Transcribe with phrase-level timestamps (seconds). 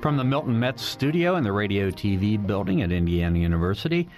[0.00, 4.08] From the Milton Metz studio in the Radio TV building at Indiana University,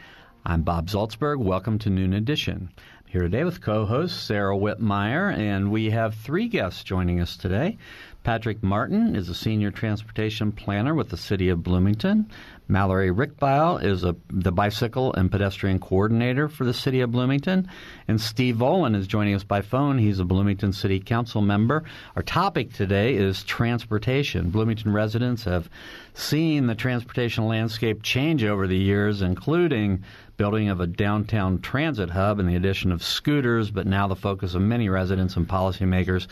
[0.46, 1.38] I'm Bob Zaltsberg.
[1.38, 2.70] Welcome to Noon Edition.
[2.76, 7.36] I'm here today with co host Sarah Whitmire, and we have three guests joining us
[7.36, 7.78] today.
[8.24, 12.30] Patrick Martin is a senior transportation planner with the City of Bloomington.
[12.68, 17.68] Mallory Rickbeil is a, the bicycle and pedestrian coordinator for the City of Bloomington.
[18.06, 19.98] And Steve Volan is joining us by phone.
[19.98, 21.82] He's a Bloomington City Council member.
[22.14, 24.50] Our topic today is transportation.
[24.50, 25.68] Bloomington residents have
[26.14, 30.04] seen the transportation landscape change over the years, including
[30.36, 34.54] building of a downtown transit hub and the addition of scooters, but now the focus
[34.54, 36.26] of many residents and policymakers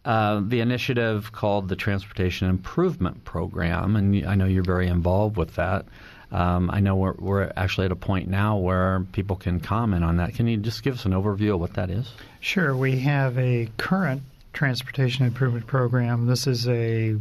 [0.09, 5.57] uh, the initiative called the Transportation Improvement Program, and I know you're very involved with
[5.57, 5.85] that.
[6.33, 10.17] Um, I know we're, we're, actually at a point now where people can comment on
[10.17, 10.35] that.
[10.35, 12.11] Can you just give us an overview of what that is?
[12.41, 12.75] Sure.
[12.75, 14.23] We have a current
[14.55, 16.27] transportation improvement program.
[16.27, 17.17] This is a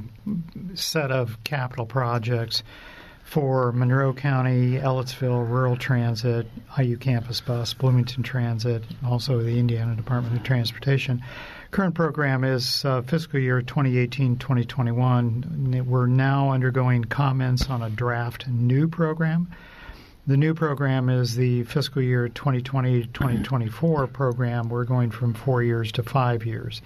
[0.75, 2.63] set of capital projects
[3.27, 6.47] for Monroe County, Ellettsville, Rural Transit,
[6.79, 11.21] IU Campus Bus, Bloomington Transit, also the Indiana Department of Transportation
[11.71, 15.85] current program is uh, fiscal year 2018-2021.
[15.85, 19.51] We're now undergoing comments on a draft new program.
[20.25, 24.69] The new program is the fiscal year 2020-2024 program.
[24.69, 26.81] We're going from four years to five years.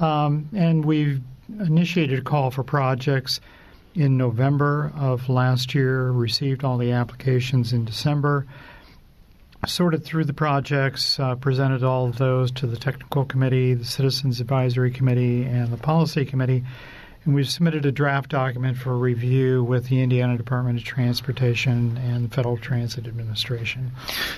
[0.00, 3.40] Um, and we've initiated a call for projects
[3.98, 8.46] in November of last year, received all the applications in December
[9.66, 14.40] sorted through the projects, uh, presented all of those to the technical committee, the citizens
[14.40, 16.64] advisory committee, and the policy committee.
[17.24, 22.30] And we've submitted a draft document for review with the Indiana Department of Transportation and
[22.30, 23.90] the Federal Transit Administration.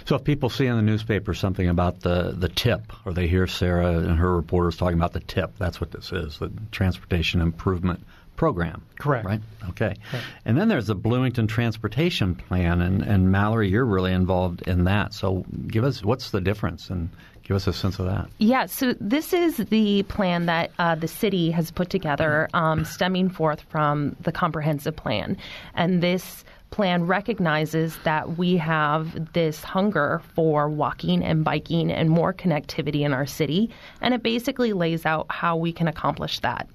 [0.07, 3.47] So, if people see in the newspaper something about the, the TIP, or they hear
[3.47, 8.03] Sarah and her reporters talking about the TIP, that's what this is the Transportation Improvement
[8.41, 8.81] program.
[8.99, 9.27] Correct.
[9.27, 9.41] Right?
[9.69, 9.97] Okay.
[10.11, 10.25] Correct.
[10.47, 15.13] And then there's the Bloomington Transportation Plan, and, and Mallory, you're really involved in that.
[15.13, 17.11] So give us what's the difference and
[17.43, 18.31] give us a sense of that.
[18.39, 23.29] Yeah, so this is the plan that uh, the city has put together, um, stemming
[23.29, 25.37] forth from the comprehensive plan.
[25.75, 32.33] And this plan recognizes that we have this hunger for walking and biking and more
[32.33, 33.69] connectivity in our city,
[34.01, 36.67] and it basically lays out how we can accomplish that.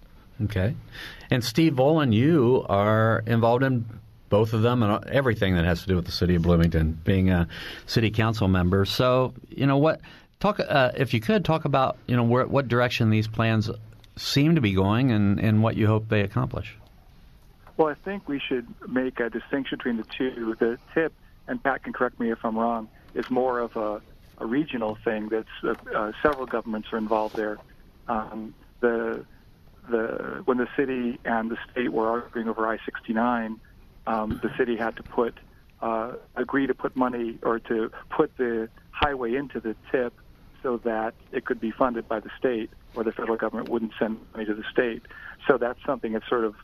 [0.43, 0.75] Okay.
[1.31, 3.85] And Steve Volan, you are involved in
[4.29, 7.29] both of them and everything that has to do with the city of Bloomington, being
[7.29, 7.47] a
[7.85, 8.85] city council member.
[8.85, 10.01] So, you know what?
[10.39, 13.69] Talk uh, if you could talk about you know where, what direction these plans
[14.17, 16.75] seem to be going and, and what you hope they accomplish.
[17.77, 20.55] Well, I think we should make a distinction between the two.
[20.59, 21.13] The tip,
[21.47, 24.01] and Pat can correct me if I'm wrong, is more of a,
[24.37, 25.29] a regional thing.
[25.29, 27.57] That's uh, uh, several governments are involved there.
[28.07, 29.25] Um, the
[29.89, 33.59] the when the city and the state were arguing over I-69,
[34.07, 35.35] um, the city had to put
[35.81, 40.13] uh, agree to put money or to put the highway into the tip
[40.63, 44.17] so that it could be funded by the state, or the federal government wouldn't send
[44.33, 45.03] money to the state.
[45.47, 46.55] So that's something that's sort of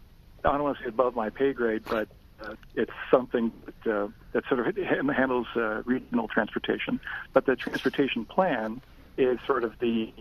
[0.44, 2.08] I don't want to say above my pay grade, but
[2.44, 3.52] uh, it's something
[3.84, 7.00] that, uh, that sort of handles uh, regional transportation.
[7.34, 8.82] But the transportation plan
[9.18, 10.12] is sort of the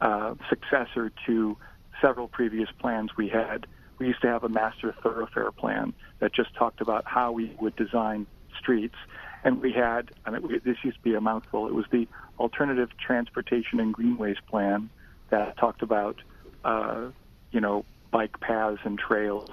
[0.00, 1.56] uh, successor to
[2.00, 3.66] several previous plans we had.
[3.98, 7.76] We used to have a master thoroughfare plan that just talked about how we would
[7.76, 8.26] design
[8.58, 8.96] streets.
[9.44, 12.08] And we had, I mean, this used to be a mouthful, it was the
[12.38, 14.90] Alternative Transportation and Greenways Plan
[15.30, 16.20] that talked about,
[16.64, 17.06] uh,
[17.52, 19.50] you know, bike paths and trails.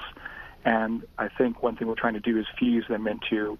[0.65, 3.57] And I think one thing we're trying to do is fuse them into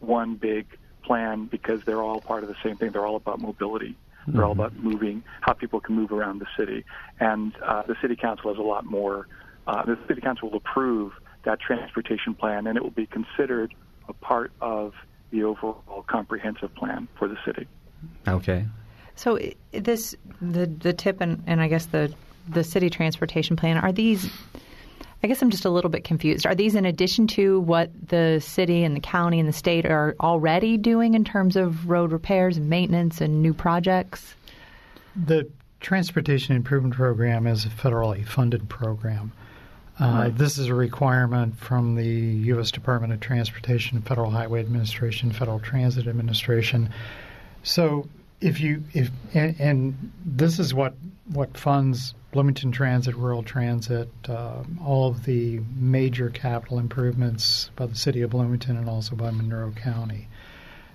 [0.00, 0.66] one big
[1.02, 2.90] plan because they're all part of the same thing.
[2.90, 3.96] They're all about mobility.
[4.26, 6.84] They're all about moving, how people can move around the city.
[7.20, 9.28] And uh, the city council has a lot more.
[9.66, 11.12] Uh, the city council will approve
[11.44, 13.74] that transportation plan, and it will be considered
[14.08, 14.94] a part of
[15.30, 17.66] the overall comprehensive plan for the city.
[18.26, 18.66] Okay.
[19.14, 19.38] So
[19.72, 22.12] this the the tip and, and I guess the
[22.48, 24.30] the city transportation plan are these
[25.24, 26.46] I guess I'm just a little bit confused.
[26.46, 30.14] Are these in addition to what the city and the county and the state are
[30.20, 34.34] already doing in terms of road repairs and maintenance and new projects?
[35.16, 35.50] The
[35.80, 39.32] Transportation Improvement Program is a federally funded program.
[39.98, 40.36] Uh, right.
[40.36, 42.70] This is a requirement from the U.S.
[42.70, 46.90] Department of Transportation, Federal Highway Administration, Federal Transit Administration.
[47.62, 48.10] So
[48.44, 50.94] if you if and, and, this is what
[51.26, 57.94] what funds Bloomington Transit, Rural Transit, uh, all of the major capital improvements by the
[57.94, 60.28] city of Bloomington and also by Monroe County.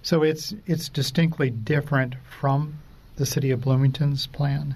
[0.03, 2.79] So it's it's distinctly different from
[3.15, 4.75] the city of Bloomington's plan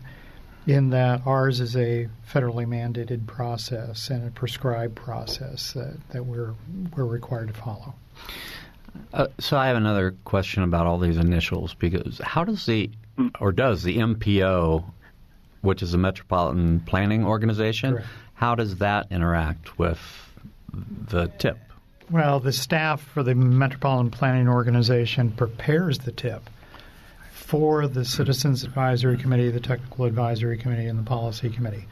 [0.65, 6.55] in that ours is a federally mandated process and a prescribed process that, that we're
[6.95, 7.93] we're required to follow.
[9.13, 12.89] Uh, so I have another question about all these initials because how does the
[13.39, 14.83] or does the MPO,
[15.61, 18.07] which is the Metropolitan Planning Organization, Correct.
[18.33, 19.99] how does that interact with
[20.73, 21.57] the TIP?
[22.09, 26.49] Well, the staff for the Metropolitan Planning Organization prepares the TIP
[27.31, 31.85] for the Citizens Advisory Committee, the Technical Advisory Committee, and the Policy Committee.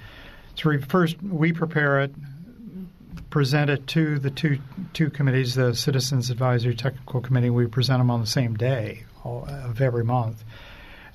[0.56, 2.14] So we first we prepare it,
[3.32, 4.60] present it to the two
[4.94, 7.50] two committees, the Citizens Advisory Technical Committee.
[7.50, 10.44] We present them on the same day of every month,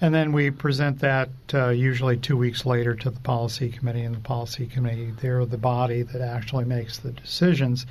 [0.01, 4.03] and then we present that uh, usually two weeks later to the Policy Committee.
[4.03, 7.87] And the Policy Committee, they're the body that actually makes the decisions,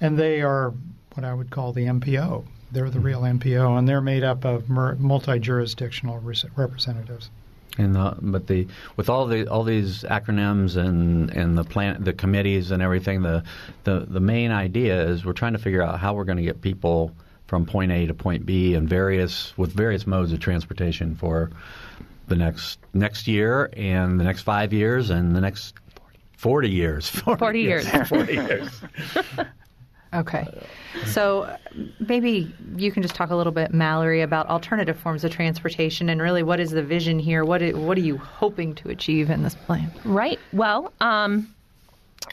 [0.00, 0.72] and they are
[1.14, 2.44] what I would call the MPO.
[2.70, 6.22] They're the real MPO, and they're made up of multi jurisdictional
[6.56, 7.30] representatives.
[7.78, 8.66] And the, but the
[8.96, 13.44] with all the all these acronyms and and the plan the committees and everything the
[13.84, 16.60] the the main idea is we're trying to figure out how we're going to get
[16.60, 17.12] people
[17.46, 21.50] from point A to point B and various with various modes of transportation for
[22.28, 25.74] the next next year and the next five years and the next
[26.36, 27.08] 40 years.
[27.10, 28.08] 40, 40 years, years.
[28.08, 28.80] 40 years
[30.14, 30.46] Okay.
[31.06, 31.56] So
[32.06, 36.20] maybe you can just talk a little bit, Mallory, about alternative forms of transportation and
[36.20, 37.44] really what is the vision here?
[37.44, 39.90] What, is, what are you hoping to achieve in this plan?
[40.04, 40.38] Right.
[40.52, 41.54] Well, um,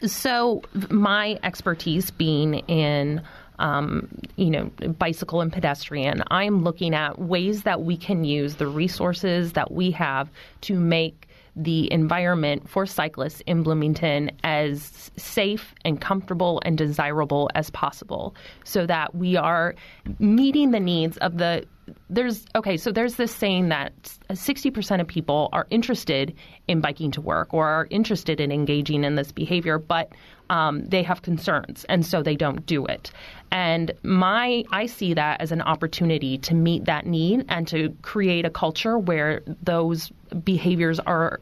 [0.04, 3.22] so my expertise being in
[3.60, 8.66] um, you know, bicycle and pedestrian, I'm looking at ways that we can use the
[8.66, 10.30] resources that we have
[10.62, 17.70] to make the environment for cyclists in Bloomington as safe and comfortable and desirable as
[17.70, 19.74] possible so that we are
[20.18, 21.64] meeting the needs of the
[22.08, 23.92] there's okay so there's this saying that
[24.30, 26.34] 60% of people are interested
[26.68, 30.12] in biking to work or are interested in engaging in this behavior but
[30.50, 33.12] um, they have concerns and so they don't do it.
[33.52, 38.44] And my i see that as an opportunity to meet that need and to create
[38.44, 40.12] a culture where those
[40.44, 41.40] behaviors are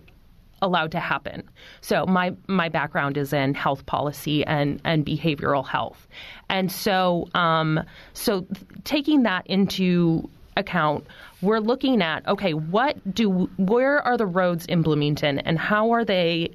[0.60, 1.48] allowed to happen.
[1.80, 6.08] So my my background is in health policy and and behavioral health,
[6.48, 7.80] and so um,
[8.12, 8.46] so
[8.84, 11.06] taking that into account,
[11.40, 16.04] we're looking at okay, what do where are the roads in Bloomington, and how are
[16.04, 16.50] they,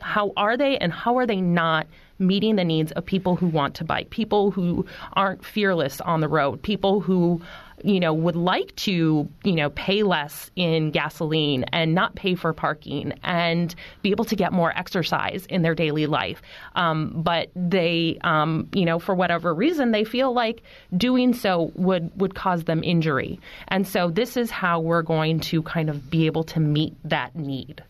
[0.00, 1.86] how are they, and how are they not
[2.18, 6.28] meeting the needs of people who want to bike, people who aren't fearless on the
[6.28, 7.40] road, people who
[7.84, 12.52] you know, would like to, you know, pay less in gasoline and not pay for
[12.52, 16.42] parking and be able to get more exercise in their daily life.
[16.74, 20.62] Um, but they, um, you know, for whatever reason, they feel like
[20.96, 23.40] doing so would, would cause them injury.
[23.68, 27.34] And so this is how we're going to kind of be able to meet that
[27.34, 27.82] need.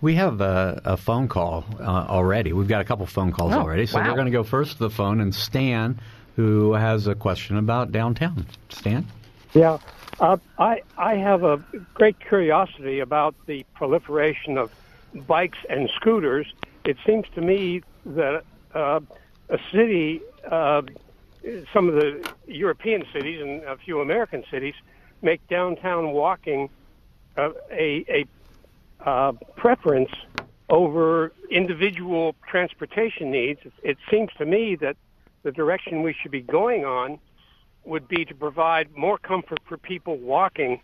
[0.00, 2.54] We have a, a phone call uh, already.
[2.54, 3.84] We've got a couple phone calls oh, already.
[3.84, 4.08] So wow.
[4.08, 6.00] we're going to go first to the phone and Stan
[6.40, 8.46] who has a question about downtown.
[8.70, 9.06] Stan?
[9.52, 9.78] Yeah,
[10.20, 11.62] uh, I I have a
[11.94, 14.70] great curiosity about the proliferation of
[15.26, 16.46] bikes and scooters.
[16.84, 18.44] It seems to me that
[18.74, 19.00] uh,
[19.48, 20.82] a city, uh,
[21.72, 22.10] some of the
[22.46, 24.74] European cities and a few American cities,
[25.20, 26.70] make downtown walking
[27.36, 30.12] uh, a a uh, preference
[30.68, 33.60] over individual transportation needs.
[33.82, 34.96] It seems to me that
[35.42, 37.18] the direction we should be going on
[37.84, 40.80] would be to provide more comfort for people walking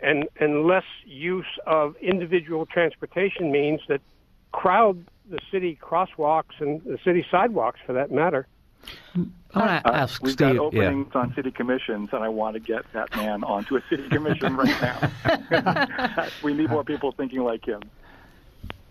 [0.00, 4.00] and, and less use of individual transportation means that
[4.52, 8.46] crowd the city crosswalks and the city sidewalks for that matter.
[9.54, 10.54] I want to Uh, ask we've Steve.
[10.54, 14.08] got openings on city commissions, and I want to get that man onto a city
[14.08, 16.28] commission right now.
[16.44, 17.80] we need more people thinking like him.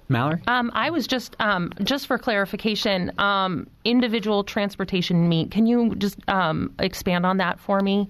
[0.08, 0.14] Yeah.
[0.14, 0.42] Mallory?
[0.48, 5.52] Um, I was just um, just for clarification, um, individual transportation meet.
[5.52, 8.10] Can you just um, expand on that for me?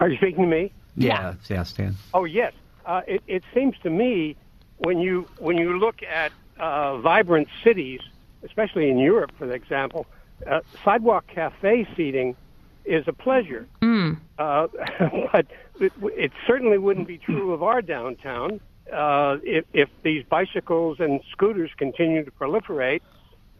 [0.00, 0.72] Are you speaking to me?
[0.96, 1.34] Yeah.
[1.48, 1.96] Yeah, Stan.
[2.12, 2.52] Oh yes.
[2.86, 4.36] Uh, it, it seems to me
[4.78, 8.00] when you when you look at uh, vibrant cities,
[8.44, 10.06] especially in Europe, for example,
[10.46, 12.36] uh, sidewalk cafe seating
[12.84, 13.66] is a pleasure.
[14.38, 14.66] Uh,
[15.32, 15.46] but
[15.80, 18.60] it, it certainly wouldn't be true of our downtown
[18.92, 23.00] uh, if, if these bicycles and scooters continue to proliferate.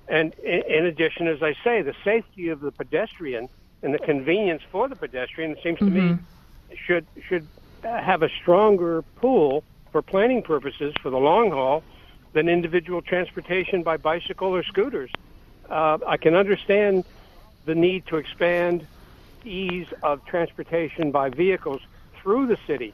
[0.06, 3.48] And in, addition, as I say, the safety of the pedestrian
[3.82, 6.18] and the convenience for the pedestrian, it seems to me,
[6.86, 7.46] should should
[7.84, 11.82] uh, have a stronger pool for planning purposes for the long haul
[12.32, 15.10] than individual transportation by bicycle or scooters.
[15.70, 17.04] Uh, I can understand
[17.64, 18.86] the need to expand
[19.44, 21.80] ease of transportation by vehicles
[22.20, 22.92] through the city,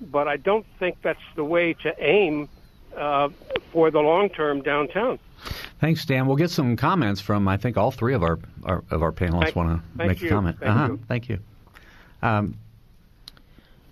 [0.00, 2.48] but I don't think that's the way to aim
[2.96, 3.28] uh,
[3.72, 5.18] for the long term downtown.
[5.80, 6.26] Thanks, Dan.
[6.26, 9.54] We'll get some comments from I think all three of our, our of our panelists
[9.54, 10.28] want to make you.
[10.28, 10.58] a comment.
[10.58, 10.86] Thank uh-huh.
[10.86, 11.00] you.
[11.06, 11.38] Thank you.
[12.22, 12.58] Um,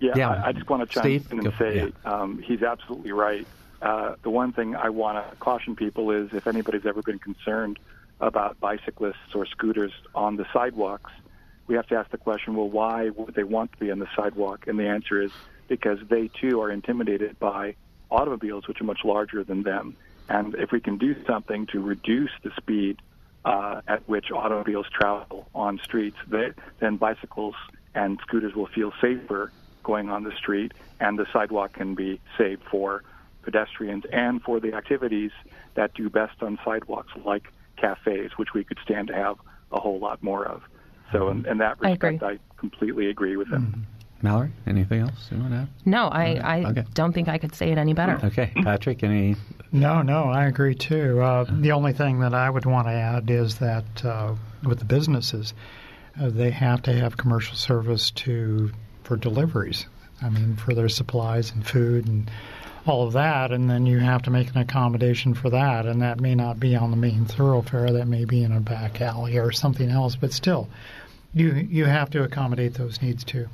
[0.00, 0.30] Yeah, Yeah.
[0.30, 2.12] I, I just want to chime Steve, in go- and say yeah.
[2.12, 3.46] um, he's absolutely right.
[3.80, 7.78] Uh, the one thing I want to caution people is if anybody's ever been concerned
[8.20, 11.12] about bicyclists or scooters on the sidewalks,
[11.66, 14.08] we have to ask the question, well, why would they want to be on the
[14.16, 14.66] sidewalk?
[14.66, 15.30] And the answer is
[15.68, 17.74] because they too are intimidated by
[18.10, 19.96] automobiles, which are much larger than them.
[20.28, 23.00] And if we can do something to reduce the speed
[23.44, 27.54] uh, at which automobiles travel on streets, they, then bicycles
[27.94, 32.62] and scooters will feel safer going on the street, and the sidewalk can be saved
[32.70, 33.04] for
[33.42, 35.30] pedestrians and for the activities
[35.74, 39.36] that do best on sidewalks, like cafes, which we could stand to have
[39.70, 40.62] a whole lot more of.
[41.12, 43.86] So, in, in that I respect, I, completely agree with him.
[44.26, 45.68] Mallory, anything else you want to add?
[45.84, 46.84] No, I, I Okay.
[46.94, 48.18] don't think I could say it any better.
[48.24, 49.36] Okay, Patrick, any?
[49.70, 51.20] No, no, I agree too.
[51.20, 54.84] Uh, the only thing that I would want to add is that uh, with the
[54.84, 55.54] businesses,
[56.20, 58.72] uh, they have to have commercial service to
[59.04, 59.86] for deliveries.
[60.20, 62.28] I mean, for their supplies and food and
[62.86, 66.20] all of that, and then you have to make an accommodation for that, and that
[66.20, 67.92] may not be on the main thoroughfare.
[67.92, 70.68] That may be in a back alley or something else, but still.
[71.36, 73.46] You, you have to accommodate those needs too.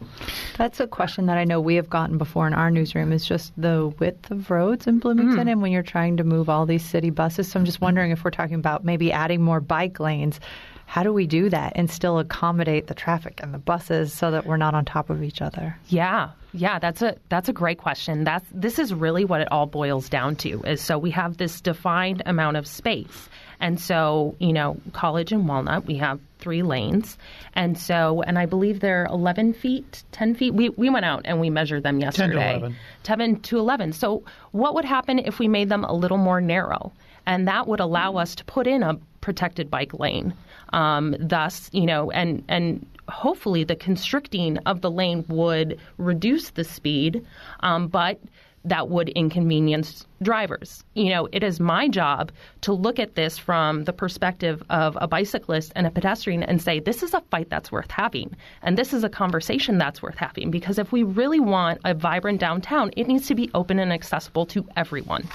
[0.57, 3.53] That's a question that I know we have gotten before in our newsroom is just
[3.61, 5.51] the width of roads in Bloomington mm.
[5.51, 7.51] and when you're trying to move all these city buses.
[7.51, 10.39] So I'm just wondering if we're talking about maybe adding more bike lanes,
[10.87, 14.47] how do we do that and still accommodate the traffic and the buses so that
[14.47, 15.77] we're not on top of each other?
[15.89, 18.25] Yeah, yeah, that's a that's a great question.
[18.25, 20.63] That's this is really what it all boils down to.
[20.63, 23.29] Is so we have this defined amount of space,
[23.63, 27.17] and so you know, College and Walnut, we have three lanes,
[27.55, 30.53] and so and I believe they're 11 feet, 10 feet.
[30.53, 32.27] We we went out and we measured them yesterday.
[32.27, 32.59] 10 to yesterday.
[32.59, 32.77] 11.
[33.05, 33.93] 10 to 11.
[33.93, 36.93] So what would happen if we made them a little more narrow?
[37.25, 40.35] And that would allow us to put in a protected bike lane.
[40.73, 46.65] Um, thus, you know, and and hopefully the constricting of the lane would reduce the
[46.65, 47.25] speed,
[47.61, 48.19] um, but
[48.65, 50.85] that would inconvenience drivers.
[50.95, 55.09] You know, it is my job to look at this from the perspective of a
[55.09, 58.37] bicyclist and a pedestrian and say, this is a fight that's worth having.
[58.63, 60.51] And this is a conversation that's worth having.
[60.51, 64.47] Because if we really want a vibrant downtown, it needs to be open and accessible
[64.47, 65.29] to everyone.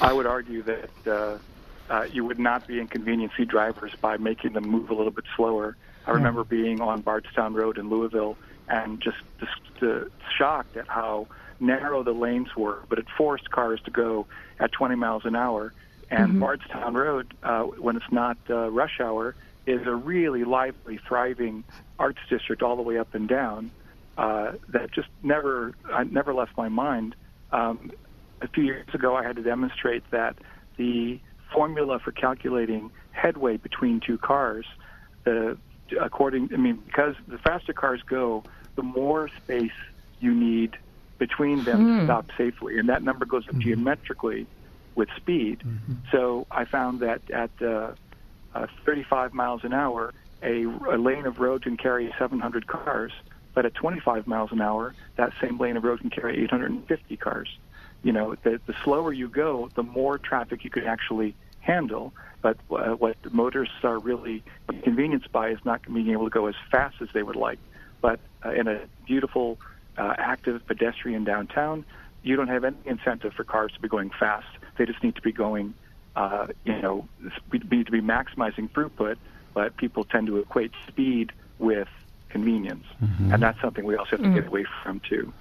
[0.00, 1.38] I would argue that uh,
[1.90, 5.76] uh, you would not be inconveniencing drivers by making them move a little bit slower.
[6.06, 8.36] I remember being on Bardstown Road in Louisville
[8.68, 10.04] and just, just uh,
[10.36, 11.26] shocked at how
[11.60, 14.26] narrow the lanes were, but it forced cars to go
[14.60, 15.72] at 20 miles an hour.
[16.10, 19.34] And Bardstown Road, uh, when it's not uh, rush hour,
[19.66, 21.64] is a really lively, thriving
[21.98, 23.70] arts district all the way up and down
[24.16, 27.14] uh, that just never, I never left my mind.
[27.50, 27.90] Um,
[28.40, 30.36] a few years ago, I had to demonstrate that
[30.76, 31.18] the
[31.52, 34.66] formula for calculating headway between two cars,
[35.24, 35.56] the
[36.00, 38.42] according, I mean, because the faster cars go,
[38.76, 39.72] the more space
[40.20, 40.76] you need
[41.18, 44.46] between them to stop safely, and that number goes up geometrically
[44.94, 45.62] with speed.
[46.12, 47.92] So I found that at uh,
[48.54, 53.12] uh, 35 miles an hour, a, a lane of road can carry 700 cars,
[53.54, 57.48] but at 25 miles an hour, that same lane of road can carry 850 cars.
[58.02, 62.12] You know, the, the slower you go, the more traffic you could actually handle.
[62.42, 66.46] But uh, what the motorists are really inconvenienced by is not being able to go
[66.46, 67.58] as fast as they would like.
[68.02, 69.58] But uh, in a beautiful,
[69.96, 71.84] uh, active pedestrian downtown,
[72.22, 74.46] you don't have any incentive for cars to be going fast.
[74.78, 75.74] They just need to be going
[76.16, 77.08] uh, you know,
[77.50, 79.16] we need to be maximizing throughput,
[79.52, 81.88] but people tend to equate speed with
[82.28, 83.32] convenience, Mm-hmm.
[83.32, 85.32] and that's something we also have to get away from too.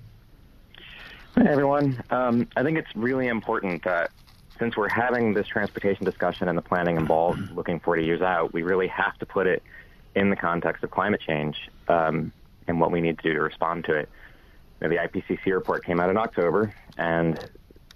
[1.36, 2.02] Hey, everyone.
[2.10, 4.12] Um, I think it's really important that
[4.58, 8.64] since we're having this transportation discussion and the planning involved looking 40 years out, we
[8.64, 9.62] really have to put it
[10.16, 12.32] in the context of climate change um,
[12.68, 14.10] and what we need to do to respond to it.
[14.82, 17.38] You know, the IPCC report came out in October, and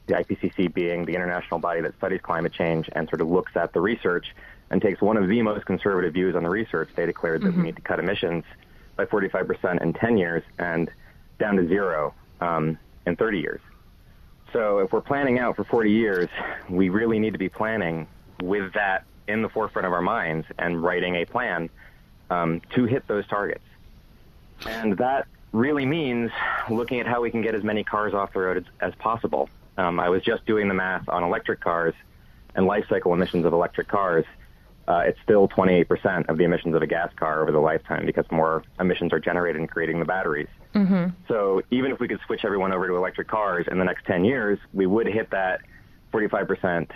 [0.08, 3.74] the IPCC being the international body that studies climate change and sort of looks at
[3.74, 4.36] the research
[4.72, 7.64] and takes one of the most conservative views on the research, they declared that we
[7.64, 8.44] need to cut emissions
[8.96, 10.92] by 45% in 10 years and
[11.40, 13.62] down to zero um, in 30 years.
[14.54, 16.30] So if we're planning out for 40 years,
[16.70, 18.08] we really need to be planning
[18.42, 21.70] with that in the forefront of our minds and writing a plan
[22.30, 23.64] um, to hit those targets.
[24.66, 26.32] And that really means
[26.70, 29.50] looking at how we can get as many cars off the road as, as possible.
[29.78, 31.94] Um, I was just doing the math on electric cars
[32.56, 34.26] and life cycle emissions of electric cars.
[34.90, 38.26] Uh, it's still 28% of the emissions of a gas car over the lifetime because
[38.32, 40.48] more emissions are generated in creating the batteries.
[41.28, 44.26] So even if we could switch everyone over to electric cars in the next 10
[44.26, 45.62] years, we would hit that
[46.12, 46.90] 45%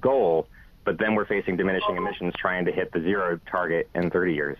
[0.00, 0.48] goal,
[0.84, 4.58] but then we're facing diminishing emissions trying to hit the zero target in 30 years.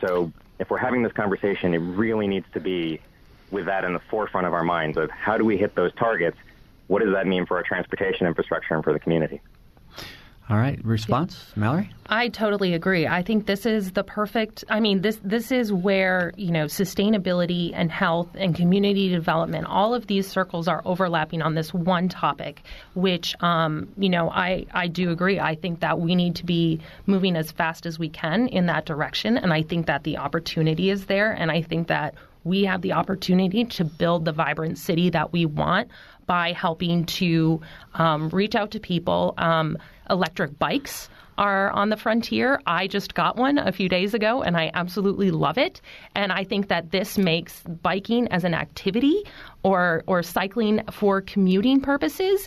[0.00, 3.00] So if we're having this conversation, it really needs to be
[3.50, 6.36] with that in the forefront of our minds of how do we hit those targets?
[6.86, 9.40] What does that mean for our transportation infrastructure and for the community?
[10.50, 11.92] All right, response, Mallory?
[12.06, 13.06] I totally agree.
[13.06, 14.64] I think this is the perfect.
[14.68, 19.68] I mean, this this is where you know sustainability and health and community development.
[19.68, 22.62] All of these circles are overlapping on this one topic,
[22.94, 25.38] which um, you know I I do agree.
[25.38, 28.86] I think that we need to be moving as fast as we can in that
[28.86, 32.82] direction, and I think that the opportunity is there, and I think that we have
[32.82, 35.90] the opportunity to build the vibrant city that we want
[36.30, 37.60] by helping to
[37.94, 39.34] um, reach out to people.
[39.36, 39.76] Um,
[40.08, 42.60] electric bikes are on the frontier.
[42.68, 45.80] I just got one a few days ago and I absolutely love it.
[46.14, 49.24] And I think that this makes biking as an activity
[49.64, 52.46] or or cycling for commuting purposes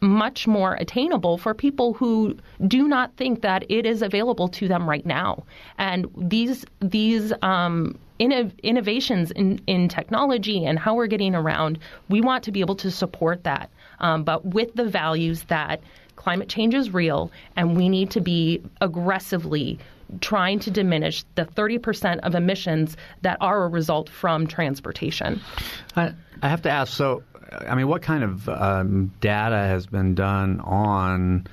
[0.00, 2.36] much more attainable for people who
[2.68, 5.44] do not think that it is available to them right now.
[5.76, 12.20] And these these um, inno- innovations in, in technology and how we're getting around, we
[12.20, 15.80] want to be able to support that, um, but with the values that
[16.16, 19.78] climate change is real and we need to be aggressively
[20.20, 25.40] trying to diminish the 30% of emissions that are a result from transportation.
[25.96, 26.92] I, I have to ask.
[26.92, 27.22] So,
[27.66, 31.46] I mean, what kind of um, data has been done on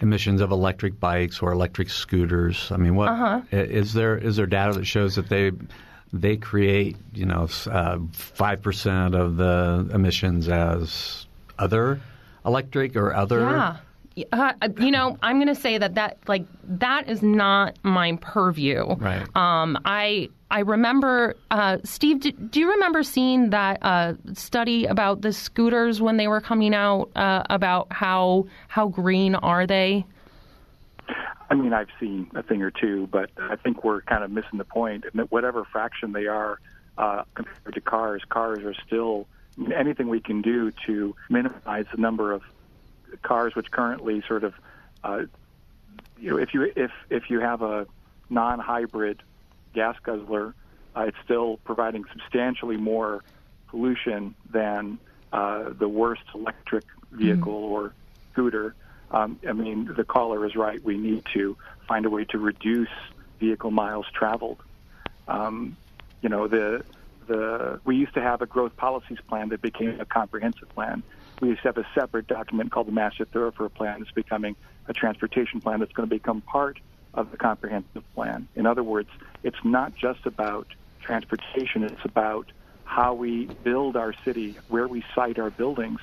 [0.00, 2.70] emissions of electric bikes or electric scooters?
[2.70, 3.42] I mean, what uh-huh.
[3.50, 5.52] is there is there data that shows that they
[6.16, 11.26] they create, you know, uh, five percent of the emissions as
[11.58, 12.00] other
[12.44, 13.40] electric or other?
[13.40, 13.76] Yeah.
[14.32, 18.86] Uh, you know, I'm going to say that that like that is not my purview.
[18.96, 19.26] Right.
[19.36, 22.20] Um, I I remember uh, Steve.
[22.20, 26.74] Do, do you remember seeing that uh, study about the scooters when they were coming
[26.74, 30.06] out uh, about how how green are they?
[31.48, 34.58] I mean, I've seen a thing or two, but I think we're kind of missing
[34.58, 35.04] the point.
[35.04, 36.58] And that whatever fraction they are
[36.98, 41.86] uh, compared to cars, cars are still I mean, anything we can do to minimize
[41.94, 42.42] the number of
[43.22, 44.54] cars which currently sort of,
[45.04, 45.22] uh,
[46.18, 47.86] you know, if you if if you have a
[48.28, 49.22] non-hybrid
[49.74, 50.54] gas guzzler,
[50.96, 53.22] uh, it's still providing substantially more
[53.68, 54.98] pollution than
[55.32, 57.92] uh, the worst electric vehicle or
[58.32, 58.74] scooter.
[59.10, 60.82] Um, I mean, the caller is right.
[60.82, 62.88] We need to find a way to reduce
[63.38, 64.58] vehicle miles traveled.
[65.28, 65.76] Um,
[66.22, 66.84] you know, the
[67.26, 71.02] the we used to have a growth policies plan that became a comprehensive plan.
[71.40, 74.00] We used to have a separate document called the Master Thoroughfare Plan.
[74.00, 74.56] It's becoming
[74.88, 76.78] a transportation plan that's going to become part
[77.14, 78.48] of the comprehensive plan.
[78.54, 79.10] In other words,
[79.42, 80.66] it's not just about
[81.00, 81.84] transportation.
[81.84, 82.50] It's about
[82.84, 86.00] how we build our city, where we site our buildings,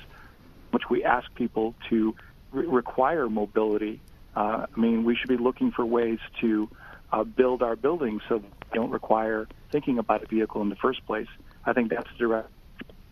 [0.70, 2.14] which we ask people to
[2.54, 4.00] re- require mobility.
[4.36, 6.68] Uh, I mean, we should be looking for ways to
[7.12, 11.04] uh, build our buildings so they don't require thinking about a vehicle in the first
[11.06, 11.28] place.
[11.66, 12.48] I think that's the direct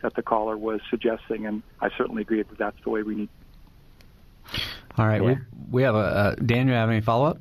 [0.02, 3.28] that the caller was suggesting, and I certainly agree that that's the way we need.
[4.98, 5.22] All right.
[5.22, 5.28] Yeah.
[5.28, 5.36] We
[5.70, 6.66] we have a uh, Dan.
[6.68, 7.38] You have any follow up?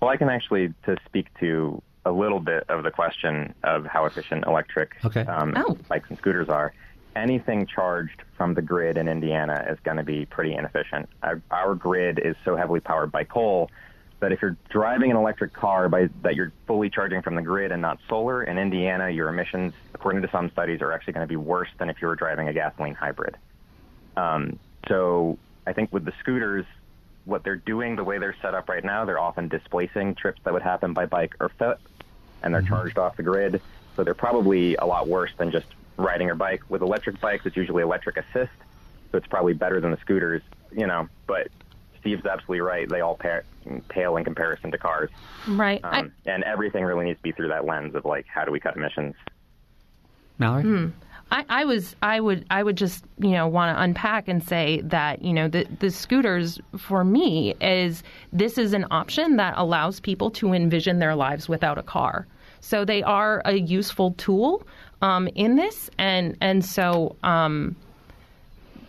[0.00, 4.06] Well, I can actually to speak to a little bit of the question of how
[4.06, 5.20] efficient electric Okay.
[5.22, 5.76] um, Oh.
[5.88, 6.72] bikes and scooters are.
[7.16, 11.08] Anything charged from the grid in Indiana is going to be pretty inefficient.
[11.22, 13.70] Our, our grid is so heavily powered by coal
[14.20, 17.72] that if you're driving an electric car by that you're fully charging from the grid
[17.72, 21.28] and not solar in Indiana, your emissions, according to some studies, are actually going to
[21.28, 23.36] be worse than if you were driving a gasoline hybrid.
[24.16, 26.64] Um, so I think with the scooters,
[27.24, 30.52] what they're doing, the way they're set up right now, they're often displacing trips that
[30.52, 31.78] would happen by bike or foot,
[32.42, 32.74] and they're mm-hmm.
[32.74, 33.60] charged off the grid.
[33.96, 36.62] So they're probably a lot worse than just riding your bike.
[36.68, 38.52] With electric bikes, it's usually electric assist,
[39.10, 41.08] so it's probably better than the scooters, you know.
[41.26, 41.48] But
[42.00, 42.88] Steve's absolutely right.
[42.88, 43.44] They all pair,
[43.88, 45.10] pale in comparison to cars.
[45.48, 45.80] Right.
[45.84, 48.52] Um, I, and everything really needs to be through that lens of like, how do
[48.52, 49.14] we cut emissions?
[50.38, 50.62] Mallory.
[50.62, 50.88] Hmm.
[51.30, 54.82] I, I, was I would I would just you know want to unpack and say
[54.84, 58.02] that you know the the scooters for me is
[58.34, 62.26] this is an option that allows people to envision their lives without a car.
[62.60, 64.66] So they are a useful tool
[65.02, 67.76] um, in this, and and so um,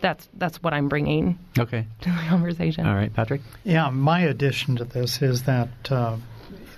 [0.00, 1.38] that's that's what I'm bringing.
[1.58, 1.86] Okay.
[2.02, 2.86] To the conversation.
[2.86, 3.42] All right, Patrick.
[3.64, 6.16] Yeah, my addition to this is that uh,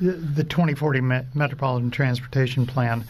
[0.00, 1.00] the 2040
[1.34, 3.04] Metropolitan Transportation Plan.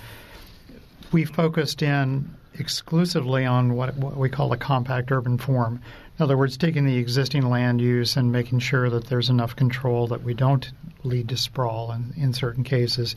[1.13, 5.81] We focused in exclusively on what, what we call a compact urban form.
[6.19, 10.07] In other words, taking the existing land use and making sure that there's enough control
[10.09, 10.71] that we don't
[11.05, 13.15] lead to sprawl in, in certain cases.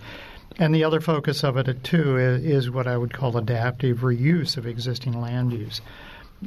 [0.57, 4.65] And the other focus of it, too, is, what I would call adaptive reuse of
[4.65, 5.81] existing land use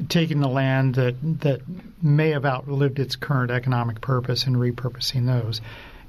[0.08, 1.60] taking the land that that
[2.02, 5.60] may have outlived its current economic purpose and repurposing those.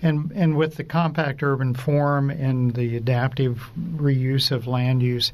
[0.01, 5.31] And and with the compact urban form and the adaptive reuse of land use,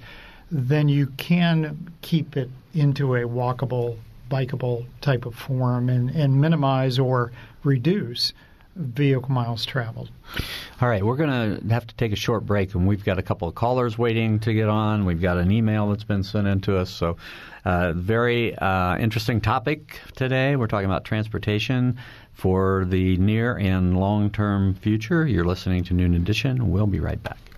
[0.52, 3.98] then you can keep it into a walkable,
[4.30, 7.32] bikeable type of form and, and minimize or
[7.64, 8.34] reduce
[8.80, 10.10] vehicle miles traveled.
[10.82, 13.22] All right, we're going to have to take a short break, and we've got a
[13.22, 15.06] couple of callers waiting to get on.
[15.06, 16.90] We've got an email that's been sent in to us.
[16.90, 17.18] So,
[17.66, 20.56] uh, very uh, interesting topic today.
[20.56, 22.00] We're talking about transportation
[22.34, 25.28] for the near and long term future.
[25.28, 26.72] You're listening to Noon Edition.
[26.72, 27.49] We'll be right back.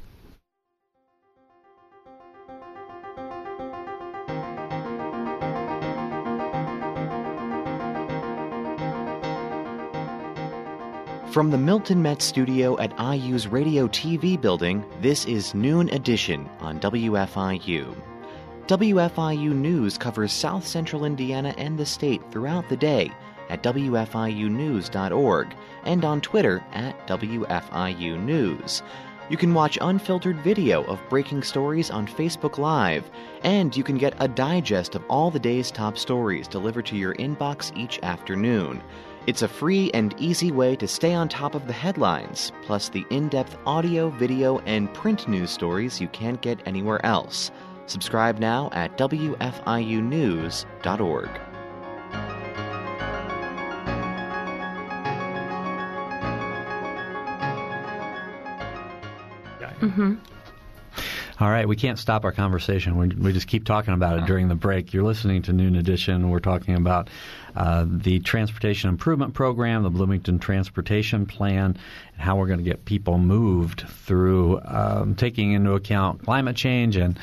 [11.31, 16.77] From the Milton Metz studio at IU's Radio TV building, this is Noon Edition on
[16.81, 17.95] WFIU.
[18.67, 23.13] WFIU News covers South Central Indiana and the state throughout the day
[23.47, 28.83] at WFIUnews.org and on Twitter at WFIU News.
[29.29, 33.09] You can watch unfiltered video of breaking stories on Facebook Live,
[33.43, 37.15] and you can get a digest of all the day's top stories delivered to your
[37.15, 38.83] inbox each afternoon.
[39.27, 43.05] It's a free and easy way to stay on top of the headlines, plus the
[43.11, 47.51] in depth audio, video, and print news stories you can't get anywhere else.
[47.85, 51.29] Subscribe now at WFIUnews.org.
[59.81, 60.13] Mm-hmm.
[61.41, 62.97] All right, we can't stop our conversation.
[62.99, 64.93] We, we just keep talking about it during the break.
[64.93, 66.29] You're listening to Noon Edition.
[66.29, 67.09] We're talking about
[67.55, 71.75] uh, the Transportation Improvement Program, the Bloomington Transportation Plan,
[72.13, 76.95] and how we're going to get people moved through um, taking into account climate change
[76.95, 77.17] and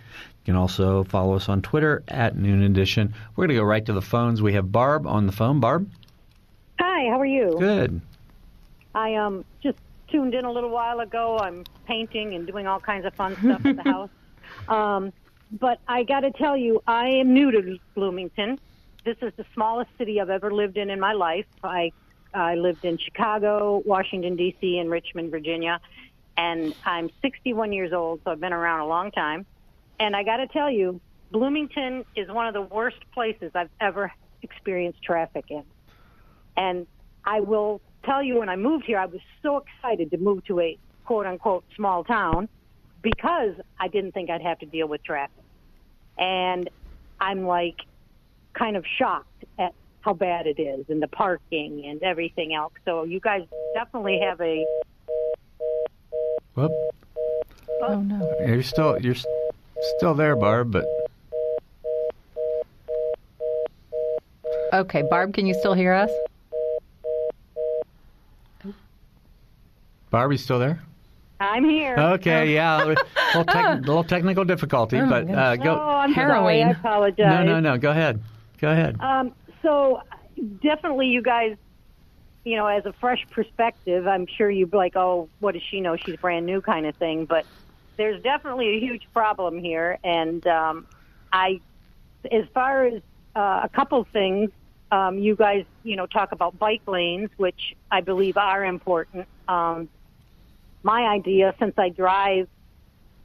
[0.45, 3.15] You can also follow us on Twitter at Noon Edition.
[3.35, 4.43] We're going to go right to the phones.
[4.43, 5.59] We have Barb on the phone.
[5.59, 5.91] Barb?
[6.79, 7.57] Hi, how are you?
[7.59, 8.03] Good.
[8.95, 9.79] I um just
[10.09, 11.39] tuned in a little while ago.
[11.39, 14.11] I'm painting and doing all kinds of fun stuff at the house.
[14.69, 15.15] Um,
[15.59, 18.59] but I got to tell you, I am new to Bloomington.
[19.05, 21.47] This is the smallest city I've ever lived in in my life.
[21.63, 21.93] I
[22.35, 25.81] I lived in Chicago, Washington D.C., and Richmond, Virginia,
[26.37, 29.47] and I'm 61 years old, so I've been around a long time.
[29.99, 34.13] And I got to tell you, Bloomington is one of the worst places I've ever
[34.43, 35.65] experienced traffic in.
[36.57, 36.87] And
[37.25, 40.61] I will tell you, when I moved here, I was so excited to move to
[40.61, 42.49] a quote unquote small town
[43.03, 45.43] because I didn't think I'd have to deal with traffic.
[46.19, 46.69] And
[47.21, 47.79] I'm like
[48.53, 52.73] kind of shocked at how bad it is and the parking and everything else.
[52.85, 53.43] So you guys
[53.75, 54.65] definitely have a.
[56.55, 56.73] Whoop.
[57.83, 58.33] Oh no!
[58.47, 59.17] You're still you're
[59.97, 60.85] Still there, Barb, but.
[64.73, 66.11] Okay, Barb, can you still hear us?
[70.11, 70.81] Barbie still there?
[71.40, 71.97] I'm here.
[71.97, 75.75] Okay, yeah, a little, tec- little technical difficulty, Oh, but uh, go.
[75.75, 76.27] Oh, I'm sorry.
[76.27, 76.64] Harrowing.
[76.68, 77.18] I apologize.
[77.18, 77.79] No, no, no.
[77.79, 78.20] Go ahead.
[78.61, 78.97] Go ahead.
[79.01, 80.03] Um, so
[80.62, 81.57] definitely, you guys,
[82.44, 85.81] you know, as a fresh perspective, I'm sure you'd be like, "Oh, what does she
[85.81, 85.97] know?
[85.97, 87.25] She's brand new," kind of thing.
[87.27, 87.44] But
[87.97, 90.87] there's definitely a huge problem here, and um,
[91.33, 91.61] I,
[92.31, 93.03] as far as
[93.37, 94.51] uh, a couple things,
[94.91, 99.27] um, you guys, you know, talk about bike lanes, which I believe are important.
[99.49, 99.89] Um,
[100.83, 102.49] my idea, since I drive,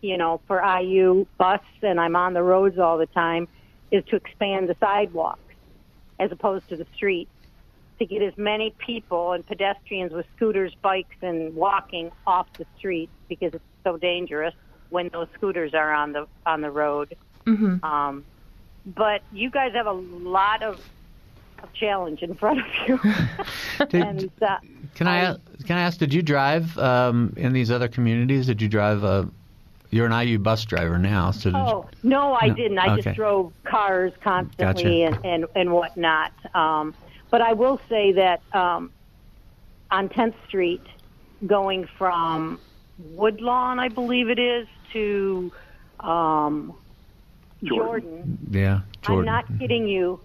[0.01, 3.47] you know, for IU bus and I'm on the roads all the time,
[3.91, 5.39] is to expand the sidewalks
[6.19, 7.27] as opposed to the street
[7.99, 13.09] to get as many people and pedestrians with scooters, bikes, and walking off the street
[13.27, 14.53] because it's so dangerous
[14.89, 17.15] when those scooters are on the on the road.
[17.45, 17.83] Mm-hmm.
[17.85, 18.25] Um,
[18.85, 20.79] but you guys have a lot of,
[21.61, 22.99] of challenge in front of you,
[23.89, 24.57] Did- and uh,
[24.95, 25.99] Can I, ask, can I ask?
[25.99, 28.47] Did you drive um, in these other communities?
[28.47, 29.03] Did you drive?
[29.03, 29.25] Uh,
[29.91, 32.77] you're an IU bus driver now, so did Oh no, I No, didn't.
[32.77, 33.01] I okay.
[33.01, 35.17] just drove cars constantly Gotcha.
[35.17, 36.31] and, and and whatnot.
[36.55, 36.93] Um,
[37.29, 38.91] but I will say that um,
[39.91, 40.85] on 10th Street,
[41.45, 42.59] going from
[42.97, 45.51] Woodlawn, I believe it is, to
[45.99, 46.73] um,
[47.63, 48.37] Jordan.
[48.51, 49.29] you, yeah, Jordan.
[49.29, 50.19] I'm not kidding you.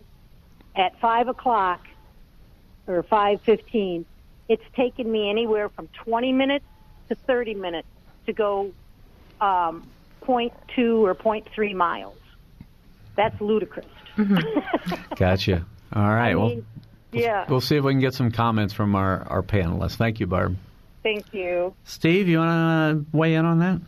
[0.77, 1.87] At five o'clock
[2.89, 4.05] or five fifteen,
[4.49, 6.65] it's taken me anywhere from twenty minutes
[7.09, 7.87] to thirty minutes
[8.27, 8.73] to go
[9.41, 9.87] um,
[10.21, 12.19] point two or point three miles.
[13.15, 13.87] That's ludicrous.
[15.17, 15.65] Gotcha.
[15.93, 16.31] All right.
[16.31, 16.67] I well, mean,
[17.15, 17.47] yeah.
[17.49, 19.97] we'll see if we can get some comments from our, our panelists.
[19.97, 20.57] Thank you, Barb.
[21.03, 21.75] Thank you.
[21.85, 22.51] Steve, you want
[23.11, 23.81] to weigh in on that?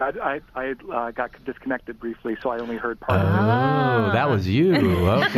[0.00, 3.38] I, I, I uh, got disconnected briefly, so I only heard Oh, part of it.
[3.38, 4.74] Oh, that was you.
[4.74, 5.26] Okay.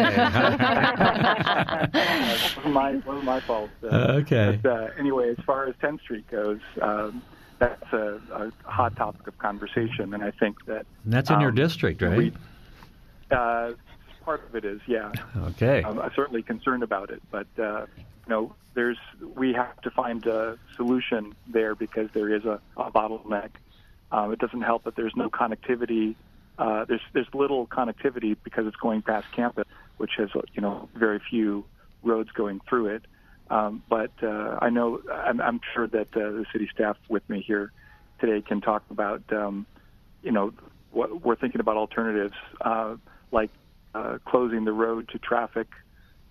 [1.94, 3.70] it wasn't my, it wasn't my fault.
[3.82, 4.58] Uh, okay.
[4.62, 7.22] But uh, anyway, as far as 10th Street goes, um,
[7.58, 11.56] that's a, a hot topic of conversation, and I think that That's in your um,
[11.56, 12.16] district, right?
[12.16, 12.32] we-
[13.30, 13.72] uh,
[14.24, 15.12] part of it is, yeah.
[15.36, 15.82] Okay.
[15.82, 18.98] Um, I'm certainly concerned about it, but uh, you know, there's
[19.36, 23.50] we have to find a solution there because there is a, a bottleneck.
[24.10, 26.14] Um, it doesn't help that there's no connectivity.
[26.58, 31.20] Uh, there's there's little connectivity because it's going past campus, which has you know very
[31.30, 31.64] few
[32.02, 33.02] roads going through it.
[33.50, 37.42] Um, but uh, I know I'm, I'm sure that uh, the city staff with me
[37.46, 37.72] here
[38.20, 39.66] today can talk about um,
[40.22, 40.52] you know
[40.92, 42.96] what we're thinking about alternatives uh,
[43.30, 43.50] like
[43.94, 45.68] uh, closing the road to traffic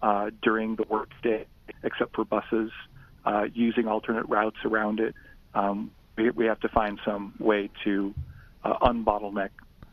[0.02, 1.45] uh, during the workday,
[1.84, 2.71] except for buses,
[3.26, 5.13] uh, using alternate routes around it.
[5.54, 8.13] Um, we, we have to find some way to
[8.63, 9.50] uh, unbottleneck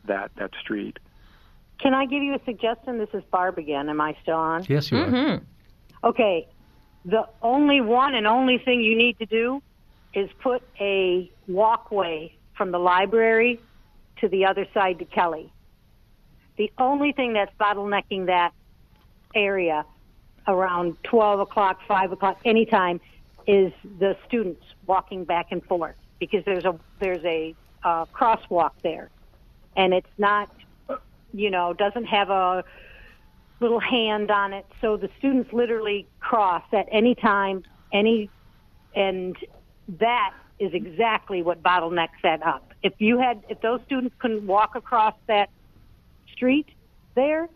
[0.07, 0.97] that that street.
[1.79, 2.97] Can I give you a suggestion?
[2.97, 3.89] This is Barb again.
[3.89, 4.65] Am I still on?
[4.67, 5.05] Yes, you are.
[5.05, 5.45] Mm-hmm.
[6.03, 6.47] Okay.
[7.05, 9.61] The only one and only thing you need to do
[10.13, 13.61] is put a walkway from the library
[14.19, 15.51] to the other side to Kelley.
[16.59, 18.51] The only thing that's bottlenecking that
[19.33, 19.85] area
[20.45, 22.99] around 12 o'clock, 5 o'clock, anytime,
[23.47, 29.09] is the students walking back and forth because there's a there's a uh, crosswalk there,
[29.77, 30.53] and it's not,
[31.33, 32.65] you know, doesn't have a
[33.61, 38.29] little hand on it, so the students literally cross at any time, any,
[38.93, 39.37] and
[39.87, 42.73] that is exactly what bottlenecks that up.
[42.83, 45.49] If you had, if those students couldn't walk across that
[46.39, 46.67] street
[47.15, 47.49] there,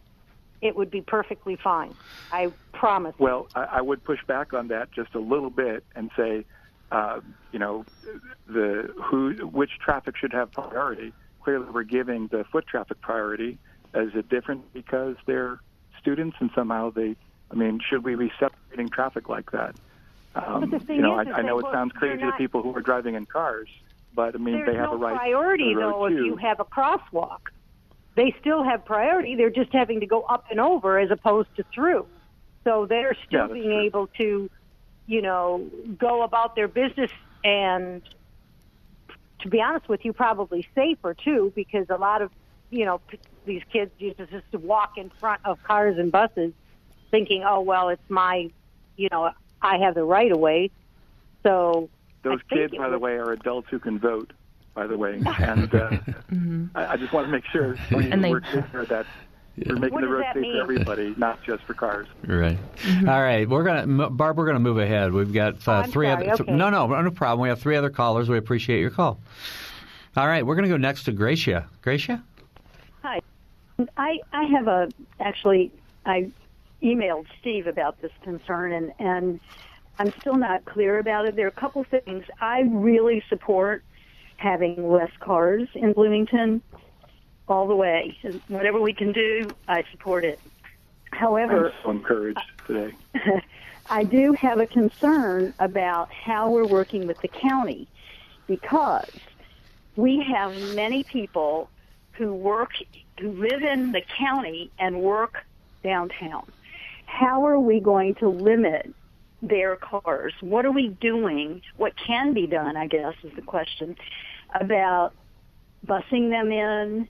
[0.62, 1.94] it would be perfectly fine.
[2.32, 3.16] I promise.
[3.18, 6.44] Well, I, I would push back on that just a little bit and say,
[6.92, 7.22] uh,
[7.54, 7.86] you know,
[8.48, 11.14] the who which traffic should have priority.
[11.44, 13.58] Clearly, we're giving the foot traffic priority.
[13.94, 15.60] Is it different because they're
[16.00, 17.16] students and somehow they?
[17.52, 19.76] I mean, should we be separating traffic like that?
[20.36, 22.64] Um, But the thing you know, I, I know it sounds crazy they're to people
[22.64, 23.70] who are driving in cars,
[24.14, 26.36] but I mean, they have no a right priority to the road though if you
[26.38, 27.40] have a crosswalk.
[28.16, 29.36] They still have priority.
[29.36, 32.06] They're just having to go up and over as opposed to through.
[32.64, 33.82] So they're still that's being true.
[33.82, 34.50] able to,
[35.08, 37.12] you know, go about their business
[37.44, 38.02] and
[39.44, 42.32] to be honest with you, probably safer too because a lot of,
[42.70, 46.54] you know, p- these kids used to just walk in front of cars and buses
[47.12, 48.50] thinking, "Oh, well, it's my,
[48.96, 50.72] you know, I have the right of way."
[51.44, 51.90] So
[52.24, 54.32] Those kids, by the way, are adults who can vote.
[54.76, 55.98] By the way, and uh,
[56.76, 59.06] I, I just want to make sure we, And they- we're clear that
[59.68, 60.56] we're making What the road safe mean?
[60.56, 62.08] for everybody, not just for cars.
[62.26, 62.58] Right.
[63.02, 63.48] All right.
[63.48, 64.36] We're gonna Barb.
[64.38, 65.14] We're gonna move ahead.
[65.14, 66.44] We've got uh, Oh, I'm three sorry, other.
[66.44, 66.52] okay.
[66.52, 67.44] No, no, no problem.
[67.44, 68.30] We have three other callers.
[68.30, 69.20] We appreciate your call.
[70.18, 70.44] All right.
[70.46, 71.68] We're gonna go next to Gracia.
[71.84, 72.24] Gracia.
[73.04, 73.20] Hi.
[73.98, 75.72] I I have a actually
[76.08, 76.32] I
[76.82, 79.40] emailed Steve about this concern, and and
[80.00, 81.36] I'm still not clear about it.
[81.36, 83.84] There are a couple things I really support
[84.38, 86.62] having less cars in Bloomington
[87.48, 88.18] all the way.
[88.48, 90.40] Whatever we can do, I support it.
[91.12, 92.94] However, I'm so encouraged today.
[93.90, 97.88] I do have a concern about how we're working with the county
[98.48, 99.12] because
[99.96, 101.70] we have many people
[102.14, 102.72] who work,
[103.20, 105.46] who live in the county and work
[105.84, 106.46] downtown.
[107.06, 108.94] How are we going to limit
[109.44, 110.34] their cars?
[110.42, 111.62] What are we doing?
[111.78, 113.96] What can be done, I guess, is the question
[114.56, 115.14] about
[115.86, 117.08] busing them in,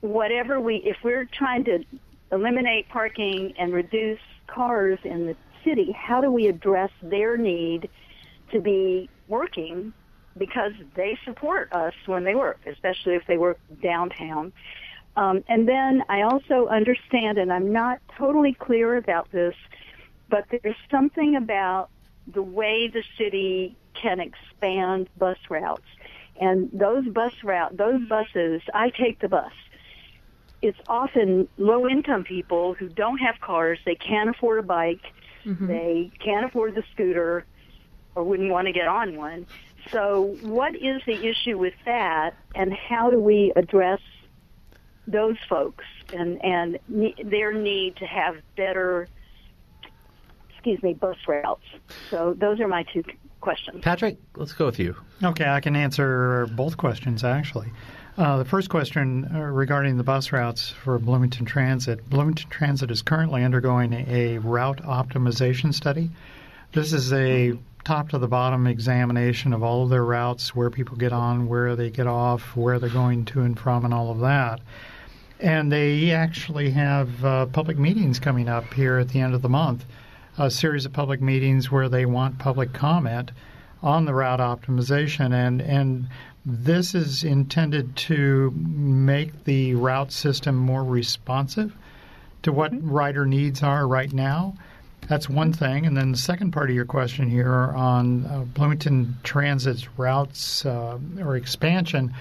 [0.00, 1.84] whatever we, if we're trying to
[2.30, 7.88] eliminate parking and reduce cars in the city, how do we address their need
[8.52, 9.92] to be working
[10.38, 14.52] because they support us when they work, especially if they work downtown.
[15.16, 19.54] Um, and then I also understand, and I'm not totally clear about this,
[20.32, 21.90] but there's something about
[22.26, 25.84] the way the city can expand bus routes.
[26.40, 29.52] And those bus route, those buses, I take the bus.
[30.62, 35.02] It's often low income people who don't have cars, they can't afford a bike,
[35.44, 35.66] mm-hmm.
[35.66, 37.44] they can't afford the scooter,
[38.14, 39.46] or wouldn't want to get on one.
[39.90, 44.00] So, what is the issue with that, and how do we address
[45.06, 49.08] those folks and and ne- their need to have better,
[50.62, 51.64] excuse me, bus routes?
[52.10, 53.02] So, those are my two
[53.40, 53.82] questions.
[53.82, 54.94] Patrick, let's go with you.
[55.22, 57.72] Okay, I can answer both questions actually.
[58.16, 62.08] Uh, the first question uh, regarding the bus routes for Bloomington Transit.
[62.08, 66.10] Bloomington Transit is currently undergoing a route optimization study.
[66.72, 70.96] This is a top to the bottom examination of all of their routes, where people
[70.96, 74.20] get on, where they get off, where they're going to and from, and all of
[74.20, 74.60] that.
[75.40, 79.48] And they actually have uh, public meetings coming up here at the end of the
[79.48, 79.84] month,
[80.38, 83.30] a series of public meetings where they want public comment
[83.82, 85.32] on the route optimization.
[85.32, 86.08] And, and
[86.46, 91.74] this is intended to make the route system more responsive
[92.42, 92.90] to what mm-hmm.
[92.90, 94.54] rider needs are right now
[95.08, 95.84] that's one thing.
[95.86, 100.98] And then the second part of your question here on uh, Bloomington Transit's routes uh,
[101.20, 102.14] or expansion.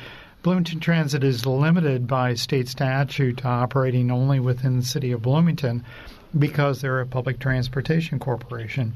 [0.43, 5.85] Bloomington Transit is limited by state statute to operating only within the city of Bloomington
[6.37, 8.93] because they're a public transportation corporation.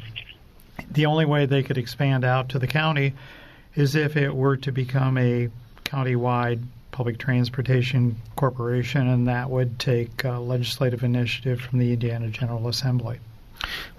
[0.92, 3.14] The only way they could expand out to the county
[3.76, 5.50] is if it were to become a
[5.84, 12.70] county-wide public transportation corporation, and that would take uh, legislative initiative from the Indiana General
[12.70, 13.20] Assembly.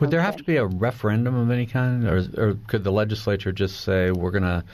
[0.00, 3.52] Would there have to be a referendum of any kind, or, or could the legislature
[3.52, 4.64] just say we're going to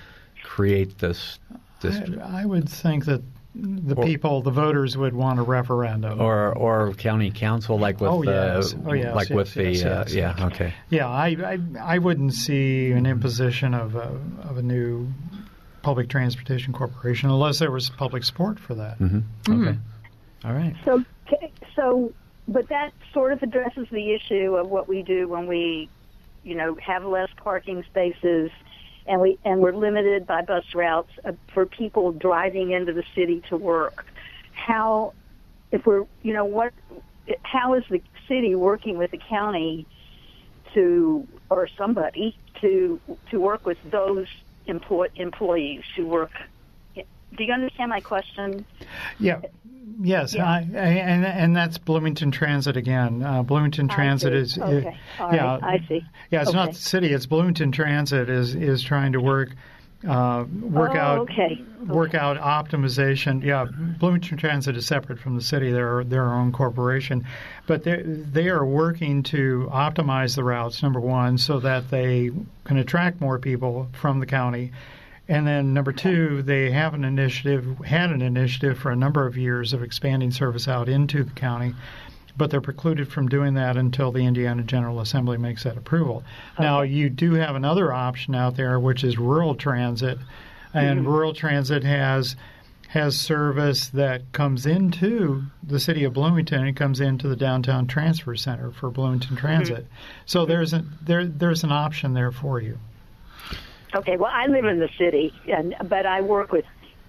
[0.44, 1.38] create this
[1.80, 2.20] district?
[2.22, 3.22] I, I, would think that
[3.54, 8.10] the or, people, the voters, would want a referendum, or or county council, like with
[8.10, 8.74] oh, yes.
[8.86, 11.08] oh, yes, like yes, with yes, the uh, yeah, okay, yeah.
[11.08, 15.08] I, I I wouldn't see an imposition of a, of a new
[15.82, 18.98] public transportation corporation unless there was public support for that.
[18.98, 19.18] Mm-hmm.
[19.52, 19.68] Mm-hmm.
[19.68, 19.78] Okay,
[20.44, 20.74] all right.
[20.84, 21.04] So
[21.76, 22.12] so
[22.48, 25.88] but that sort of addresses the issue of what we do when we,
[26.42, 28.50] you know, have less parking spaces,
[29.06, 33.42] and we and we're limited by bus routes uh, for people driving into the city
[33.48, 34.04] to work.
[34.52, 35.12] How,
[35.70, 36.72] if we're, you know, what,
[37.42, 39.86] how is the city working with the county
[40.74, 44.26] to or somebody to to work with those
[44.66, 46.30] employ, employees who work
[47.36, 48.64] do you understand my question?
[49.18, 49.40] Yeah.
[50.00, 50.48] Yes, yeah.
[50.48, 53.22] I, I, and and that's Bloomington Transit again.
[53.22, 54.96] Uh, Bloomington Transit is okay.
[55.20, 55.58] All yeah.
[55.62, 56.04] I see.
[56.30, 56.56] Yeah, it's okay.
[56.56, 57.12] not the city.
[57.12, 59.50] It's Bloomington Transit is is trying to work
[60.08, 61.62] uh, work oh, out okay.
[61.86, 63.44] work out optimization.
[63.44, 63.66] Yeah,
[63.98, 67.26] Bloomington Transit is separate from the city; they're their own corporation,
[67.66, 70.82] but they they are working to optimize the routes.
[70.82, 72.30] Number one, so that they
[72.64, 74.72] can attract more people from the county
[75.28, 79.36] and then number two, they have an initiative, had an initiative for a number of
[79.36, 81.74] years of expanding service out into the county,
[82.36, 86.24] but they're precluded from doing that until the Indiana General Assembly makes that approval.
[86.54, 86.64] Okay.
[86.64, 90.18] Now, you do have another option out there, which is rural transit,
[90.74, 91.08] and mm-hmm.
[91.08, 92.36] rural transit has
[92.88, 98.36] has service that comes into the city of Bloomington and comes into the downtown transfer
[98.36, 99.84] center for Bloomington Transit.
[99.84, 100.22] Mm-hmm.
[100.26, 102.78] So there's a, there there's an option there for you.
[103.94, 106.64] Okay, well, I live in the city, and but I work with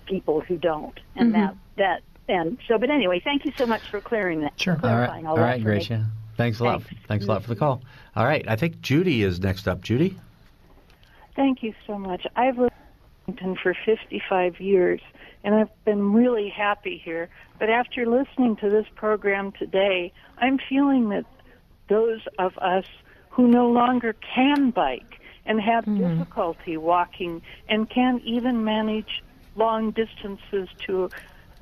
[0.06, 1.42] people who don't, and mm-hmm.
[1.42, 2.78] that that and so.
[2.78, 4.60] But anyway, thank you so much for clearing that.
[4.60, 4.80] Sure.
[4.84, 6.06] All right, all, all right, Gracia.
[6.36, 6.84] Thanks a lot.
[6.84, 7.06] Thanks.
[7.08, 7.82] Thanks a lot for the call.
[8.16, 9.82] All right, I think Judy is next up.
[9.82, 10.18] Judy.
[11.36, 12.28] Thank you so much.
[12.36, 12.74] I've lived
[13.28, 15.02] in Washington for 55 years,
[15.44, 17.30] and I've been really happy here.
[17.60, 21.26] But after listening to this program today, I'm feeling that
[21.88, 22.86] those of us
[23.30, 26.20] who no longer can bike and have mm-hmm.
[26.20, 29.24] difficulty walking and can't even manage
[29.56, 31.10] long distances to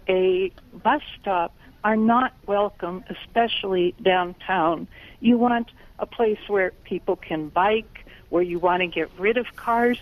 [0.07, 1.53] a bus stop
[1.84, 4.88] are not welcome, especially downtown.
[5.19, 9.55] You want a place where people can bike, where you want to get rid of
[9.55, 9.99] cars.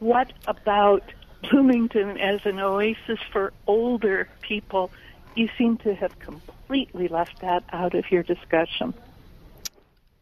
[0.00, 1.02] What about
[1.42, 4.90] Bloomington as an oasis for older people?
[5.34, 8.94] You seem to have completely left that out of your discussion.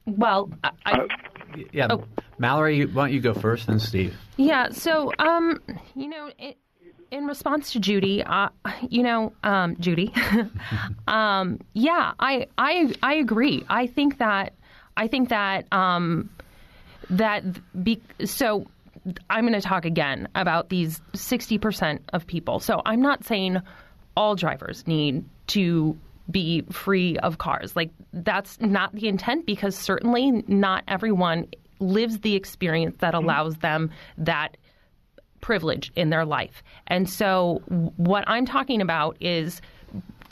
[0.05, 0.51] Well,
[0.84, 1.07] I, uh,
[1.72, 2.04] yeah, oh.
[2.38, 4.14] Mallory, why don't you go first, then Steve?
[4.36, 4.70] Yeah.
[4.70, 5.61] So, um,
[5.94, 6.59] you know, it,
[7.11, 8.48] in response to Judy, uh,
[8.88, 10.12] you know, um, Judy,
[11.09, 13.64] um, yeah, I, I, I agree.
[13.68, 14.54] I think that,
[14.96, 16.30] I think that, um,
[17.11, 17.44] that
[17.82, 18.66] be, so
[19.30, 22.59] I'm going to talk again about these 60% of people.
[22.61, 23.61] So I'm not saying
[24.16, 25.96] all drivers need to
[26.31, 27.77] be free of cars.
[27.77, 31.49] Like that's not the intent because certainly not everyone
[31.79, 33.24] lives the experience that mm-hmm.
[33.24, 34.57] allows them that
[35.41, 36.62] privilege in their life.
[36.87, 37.62] And so,
[37.97, 39.61] what I'm talking about is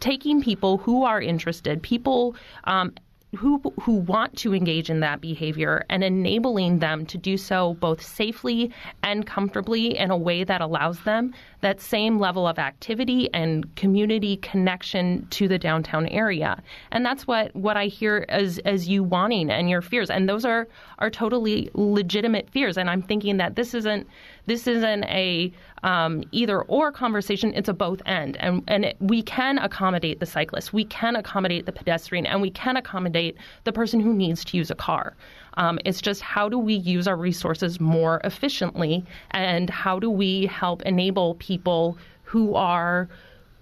[0.01, 2.35] taking people who are interested, people
[2.65, 2.93] um,
[3.35, 8.03] who who want to engage in that behavior and enabling them to do so both
[8.03, 8.73] safely
[9.03, 14.37] and comfortably in a way that allows them that same level of activity and community
[14.39, 16.63] connection to the downtown area.
[16.93, 20.11] And that's what, what I hear as as you wanting and your fears.
[20.11, 20.69] And those are
[20.99, 22.77] are totally legitimate fears.
[22.77, 24.07] And I'm thinking that this isn't
[24.47, 27.53] this isn't a um, either or conversation.
[27.55, 31.67] It's a both end, and and it, we can accommodate the cyclist, we can accommodate
[31.67, 35.15] the pedestrian, and we can accommodate the person who needs to use a car.
[35.57, 40.47] Um, it's just how do we use our resources more efficiently, and how do we
[40.47, 43.09] help enable people who are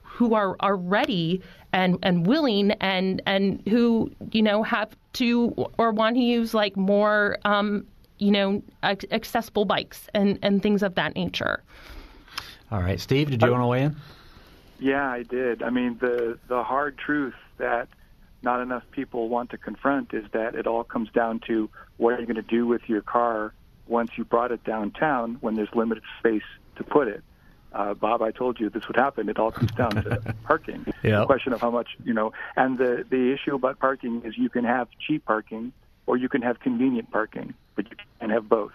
[0.03, 5.91] who are, are ready and, and willing and and who you know have to or
[5.91, 7.87] want to use like more um,
[8.23, 11.63] you know, accessible bikes and, and things of that nature.
[12.71, 13.97] All right, Steve, did you want to weigh in?
[14.79, 15.63] Yeah, I did.
[15.63, 17.89] I mean, the the hard truth that
[18.43, 22.21] not enough people want to confront is that it all comes down to what are
[22.21, 23.53] you going to do with your car
[23.87, 26.43] once you brought it downtown when there's limited space
[26.77, 27.23] to put it.
[27.73, 29.29] Uh, Bob, I told you this would happen.
[29.29, 30.85] It all comes down to parking.
[31.03, 31.21] Yep.
[31.21, 34.49] The question of how much, you know, and the the issue about parking is you
[34.49, 35.73] can have cheap parking
[36.07, 38.73] or you can have convenient parking, but you can't have both.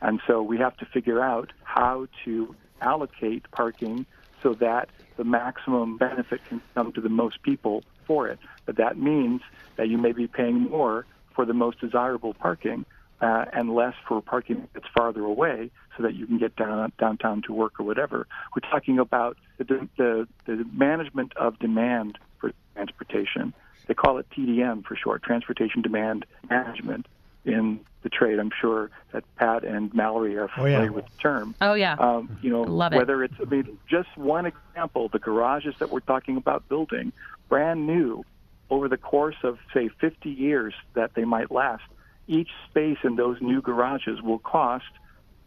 [0.00, 4.06] And so we have to figure out how to allocate parking
[4.42, 8.38] so that the maximum benefit can come to the most people for it.
[8.66, 9.40] But that means
[9.76, 12.84] that you may be paying more for the most desirable parking
[13.20, 17.42] uh, and less for parking that's farther away so that you can get down downtown
[17.46, 18.26] to work or whatever.
[18.54, 23.54] We're talking about the, the, the management of demand for transportation
[23.86, 27.06] they call it TDM for short, Transportation Demand Management
[27.44, 28.38] in the trade.
[28.38, 30.90] I'm sure that Pat and Mallory are familiar oh, yeah.
[30.90, 31.54] with the term.
[31.60, 31.94] Oh yeah.
[31.94, 33.32] Um, you know, Love whether it.
[33.32, 37.12] it's I mean, just one example, the garages that we're talking about building,
[37.48, 38.24] brand new,
[38.70, 41.84] over the course of say 50 years that they might last,
[42.26, 44.84] each space in those new garages will cost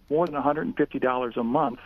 [0.09, 1.79] more than $150 a month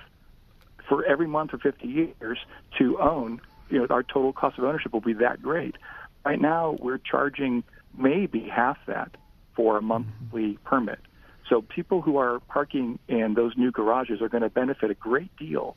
[0.87, 2.37] for every month for 50 years
[2.77, 3.41] to own.
[3.69, 5.77] You know, our total cost of ownership will be that great.
[6.25, 7.63] Right now, we're charging
[7.97, 9.15] maybe half that
[9.55, 10.99] for a monthly permit.
[11.49, 15.35] So people who are parking in those new garages are going to benefit a great
[15.37, 15.75] deal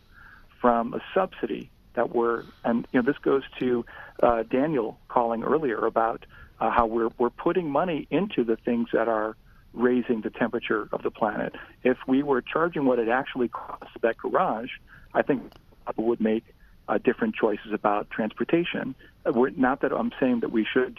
[0.60, 3.84] from a subsidy that we're, and you know, this goes to
[4.22, 6.26] uh, Daniel calling earlier about
[6.60, 9.36] uh, how we're we're putting money into the things that are
[9.72, 11.54] raising the temperature of the planet.
[11.82, 14.70] If we were charging what it actually costs that garage,
[15.12, 15.42] I think
[15.86, 16.44] people would make
[16.88, 18.94] uh, different choices about transportation.
[19.26, 20.98] Uh, we're, not that I'm saying that we should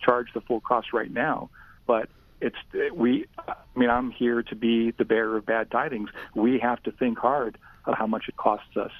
[0.00, 1.50] charge the full cost right now,
[1.86, 2.08] but
[2.40, 2.56] it's
[2.94, 3.26] we.
[3.48, 6.10] I mean, I'm here to be the bearer of bad tidings.
[6.34, 8.92] We have to think hard of how much it costs us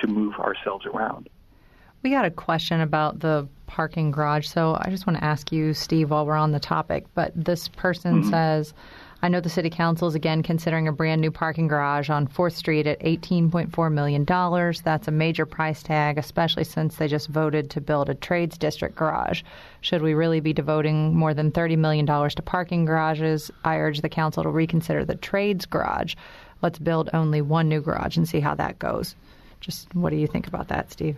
[0.00, 1.28] to move ourselves around.
[2.02, 5.72] We got a question about the parking garage, so I just want to ask you,
[5.72, 7.06] Steve, while we're on the topic.
[7.14, 8.30] But this person mm-hmm.
[8.30, 8.74] says
[9.24, 12.52] I know the City Council is again considering a brand new parking garage on 4th
[12.52, 14.26] Street at $18.4 million.
[14.84, 18.96] That's a major price tag, especially since they just voted to build a trades district
[18.96, 19.42] garage.
[19.80, 23.50] Should we really be devoting more than $30 million to parking garages?
[23.64, 26.16] I urge the Council to reconsider the trades garage.
[26.60, 29.16] Let's build only one new garage and see how that goes.
[29.58, 31.16] Just what do you think about that, Steve?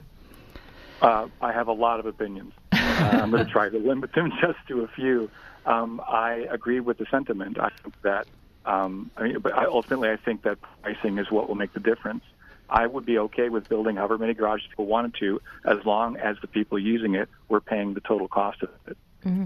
[1.03, 2.53] Uh, I have a lot of opinions.
[2.99, 5.31] Uh, I'm going to try to limit them just to a few.
[5.65, 7.59] Um, I agree with the sentiment.
[7.59, 8.27] I think that,
[8.65, 11.81] um, I mean, but I, ultimately, I think that pricing is what will make the
[11.81, 12.23] difference.
[12.69, 16.37] I would be okay with building however many garages people wanted to, as long as
[16.41, 18.97] the people using it were paying the total cost of it.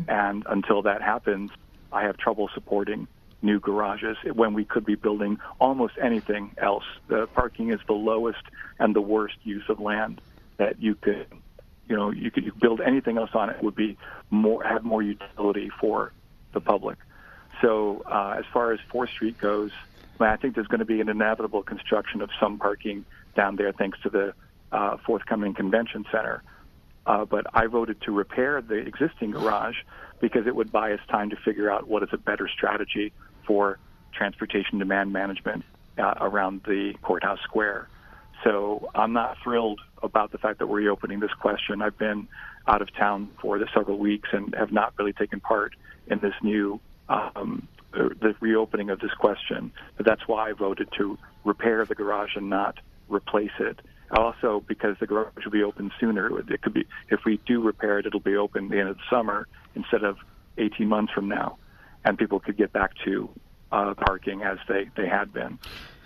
[0.09, 1.51] And until that happens,
[1.93, 3.09] I have trouble supporting
[3.43, 6.85] new garages when we could be building almost anything else.
[7.09, 8.43] The parking is the lowest
[8.79, 10.21] and the worst use of land
[10.59, 11.27] that you could,
[11.91, 13.99] you know, you could build anything else on it would be
[14.31, 16.13] more have more utility for
[16.53, 16.97] the public.
[17.61, 19.73] So uh, as far as Fourth Street goes,
[20.21, 23.99] I think there's going to be an inevitable construction of some parking down there, thanks
[24.03, 24.35] to the
[24.71, 26.43] uh, forthcoming convention center.
[27.07, 29.77] Uh, but I voted to repair the existing garage
[30.21, 33.13] because it would buy us time to figure out what is a better strategy
[33.47, 33.79] for
[34.13, 35.65] transportation demand management
[35.99, 37.89] uh, around the courthouse square.
[38.45, 41.83] So I'm not thrilled about the fact that we're reopening this question.
[41.83, 42.29] I've been
[42.67, 45.75] out of town for the several weeks and have not really taken part
[46.07, 49.73] in this new um, the reopening of this question.
[49.97, 52.79] But that's why I voted to repair the garage and not
[53.09, 53.81] replace it.
[54.13, 57.99] Also, because the garage will be open sooner, it could be if we do repair
[58.01, 60.17] it, it'll be open the end of the summer instead of
[60.59, 61.59] 18 months from now,
[62.05, 63.29] and people could get back to
[63.71, 65.61] uh, parking as they they had been.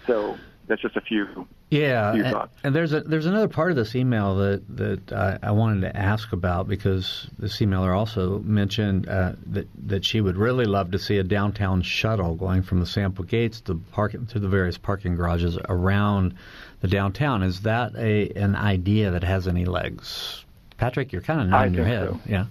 [0.07, 0.37] So
[0.67, 2.57] that's just a few yeah, few and, thoughts.
[2.63, 5.97] and there's a there's another part of this email that that I, I wanted to
[5.97, 10.99] ask about because this emailer also mentioned uh, that that she would really love to
[10.99, 15.17] see a downtown shuttle going from the sample gates to park to the various parking
[15.17, 16.35] garages around
[16.81, 17.43] the downtown.
[17.43, 20.45] Is that a an idea that has any legs?
[20.77, 22.09] Patrick, you're kind of nodding your head.
[22.09, 22.21] so.
[22.27, 22.47] Yeah.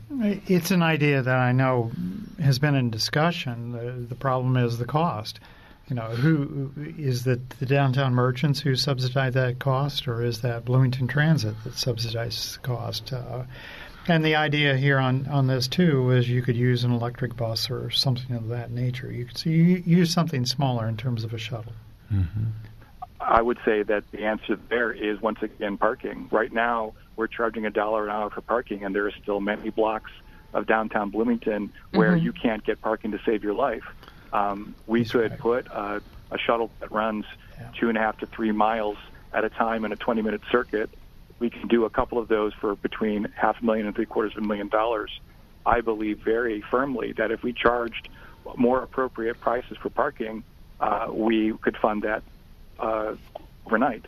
[0.48, 1.92] It's an idea that I know
[2.42, 3.74] has been in discussion.
[3.74, 5.42] The, the problem is the cost.
[5.90, 10.64] You know, who is that the downtown merchants who subsidize that cost, or is that
[10.64, 13.12] Bloomington Transit that subsidizes the cost?
[13.12, 13.44] Uh,
[14.08, 17.70] and the idea here on, on this too is you could use an electric bus
[17.70, 19.12] or something of that nature.
[19.12, 21.74] You could so you use something smaller in terms of a shuttle.
[23.20, 26.28] I would say that the answer there is once again parking.
[26.32, 29.70] Right now, we're charging a dollar an hour for parking, and there are still many
[29.70, 30.12] blocks
[30.54, 33.84] of downtown Bloomington where you can't get parking to save your life.
[34.34, 37.26] Um, we could put a, a shuttle that runs
[37.80, 38.98] two and a half to three miles
[39.32, 40.90] at a time in a 20-minute circuit.
[41.40, 44.34] We can do a couple of those for between half a million and three quarters
[44.36, 45.12] of a million dollars.
[45.66, 48.10] I believe very firmly that if we charged
[48.58, 50.44] more appropriate prices for parking,
[50.80, 52.24] uh, we could fund that
[52.80, 53.16] uh,
[53.66, 54.06] overnight.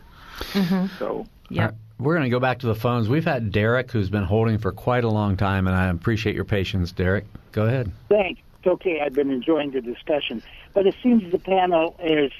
[0.98, 1.70] So Yeah.
[1.98, 3.08] We're going to go back to the phones.
[3.08, 6.44] We've had Derek, who's been holding for quite a long time, and I appreciate your
[6.44, 7.24] patience, Derek.
[7.52, 7.90] Go ahead.
[8.10, 8.42] Thanks.
[8.66, 9.00] It's okay.
[9.00, 10.42] I've been enjoying the discussion.
[10.74, 12.32] But it seems the panel is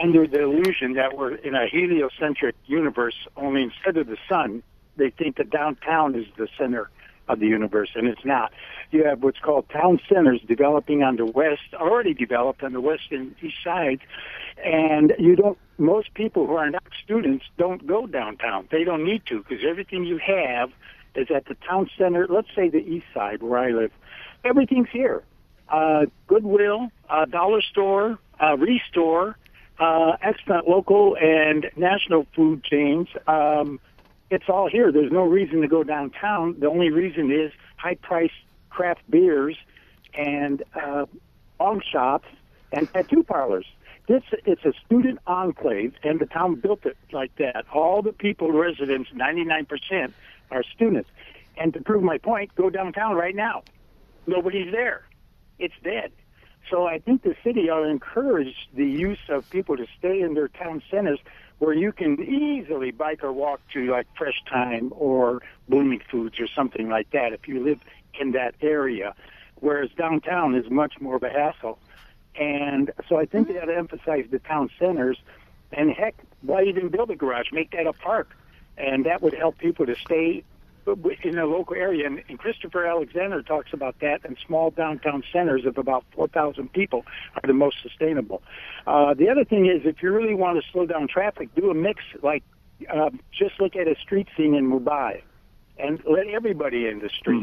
[0.00, 4.62] under the illusion that we're in a heliocentric universe, only instead of the sun,
[4.96, 6.88] they think that downtown is the center
[7.26, 8.52] of the universe, and it's not.
[8.92, 13.10] You have what's called town centers developing on the west, already developed on the west
[13.10, 14.02] and east sides,
[14.64, 15.58] and you don't.
[15.78, 18.68] Most people who are not students don't go downtown.
[18.70, 20.70] They don't need to because everything you have
[21.16, 22.28] is at the town center.
[22.28, 23.90] Let's say the east side where I live.
[24.44, 25.24] Everything's here.
[25.72, 29.38] Uh, Goodwill, uh, Dollar Store, uh, Restore,
[29.80, 33.08] uh, excellent local and national food chains.
[33.26, 33.80] Um,
[34.30, 34.92] it's all here.
[34.92, 36.56] There's no reason to go downtown.
[36.60, 38.34] The only reason is high priced
[38.70, 39.56] craft beers
[40.14, 41.06] and uh,
[41.58, 42.28] pawn shops
[42.70, 43.66] and tattoo parlors.
[44.08, 47.64] This it's a student enclave, and the town built it like that.
[47.72, 50.12] All the people, residents, 99%
[50.50, 51.08] are students.
[51.56, 53.62] And to prove my point, go downtown right now.
[54.26, 55.04] Nobody's there.
[55.58, 56.12] It's dead.
[56.70, 60.34] So I think the city ought to encourage the use of people to stay in
[60.34, 61.18] their town centers
[61.58, 66.48] where you can easily bike or walk to like Fresh Thyme or Blooming Foods or
[66.48, 67.80] something like that if you live
[68.18, 69.14] in that area.
[69.60, 71.78] Whereas downtown is much more of a hassle.
[72.34, 75.18] And so I think they ought to emphasize the town centers.
[75.72, 77.52] And heck, why even build a garage?
[77.52, 78.30] Make that a park.
[78.76, 80.44] And that would help people to stay
[81.22, 82.06] in a local area.
[82.06, 84.24] And, and Christopher Alexander talks about that.
[84.24, 87.04] And small downtown centers of about 4,000 people
[87.34, 88.42] are the most sustainable.
[88.86, 91.74] Uh, the other thing is, if you really want to slow down traffic, do a
[91.74, 92.02] mix.
[92.22, 92.42] Like,
[92.92, 95.22] uh, just look at a street scene in Mumbai,
[95.78, 97.42] and let everybody in the street.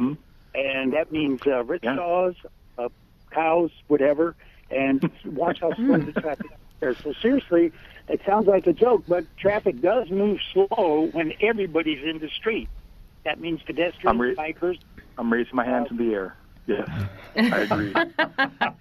[0.54, 2.36] And that means uh, rickshaws,
[2.78, 2.90] uh,
[3.32, 4.36] cows, whatever.
[4.70, 6.48] And watch how slow the traffic
[6.82, 6.98] is.
[7.00, 7.72] So seriously,
[8.08, 12.68] it sounds like a joke, but traffic does move slow when everybody's in the street.
[13.26, 14.80] That means pedestrians, I'm re- bikers.
[15.18, 16.36] I'm raising my hands in the air.
[16.68, 16.88] Yes,
[17.36, 17.94] I agree.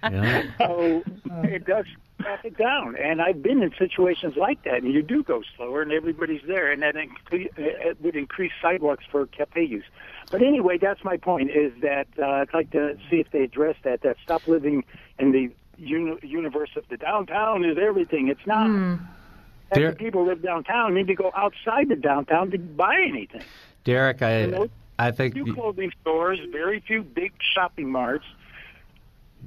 [0.03, 0.43] Yeah.
[0.59, 1.03] So
[1.43, 1.85] it does
[2.21, 5.91] traffic down, and I've been in situations like that, and you do go slower, and
[5.91, 9.85] everybody's there, and that incre- it would increase sidewalks for cafe use.
[10.29, 13.75] But anyway, that's my point: is that uh, I'd like to see if they address
[13.83, 14.01] that.
[14.03, 14.83] That stop living
[15.17, 18.27] in the uni- universe of the downtown is everything.
[18.27, 18.69] It's not.
[18.69, 18.99] Half
[19.75, 23.41] There- the people live downtown need to go outside the downtown to buy anything.
[23.89, 24.69] Derek, I
[24.99, 28.25] I think few clothing stores, very few big shopping marts.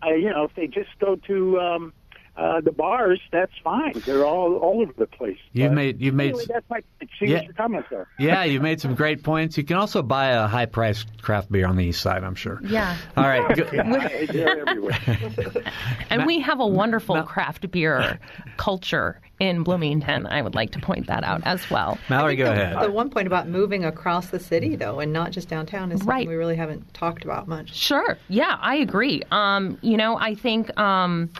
[0.02, 1.92] I, you know, if they just go to um,
[2.36, 3.92] uh, the bars, that's fine.
[4.06, 5.38] They're all all over the place.
[5.52, 6.80] You But made you made anyway, that's my
[7.20, 7.34] see Yeah.
[7.36, 8.08] what your comments are.
[8.18, 9.58] yeah, you made some great points.
[9.58, 12.60] You can also buy a high priced craft beer on the east side, I'm sure.
[12.64, 12.96] Yeah.
[13.16, 13.42] All right.
[13.72, 14.98] Yeah, they're everywhere.
[16.10, 18.18] And we have a wonderful craft beer
[18.56, 20.26] culture in Bloomington.
[20.26, 21.98] I would like to point that out as well.
[22.08, 22.80] Mallory, go ahead.
[22.80, 26.08] The one point about moving across the city, though, and not just downtown, is something
[26.14, 26.28] Right.
[26.28, 27.74] we really haven't talked about much.
[27.74, 28.18] Sure.
[28.28, 29.22] Yeah, I agree.
[29.30, 31.30] Um, you know, I think, um,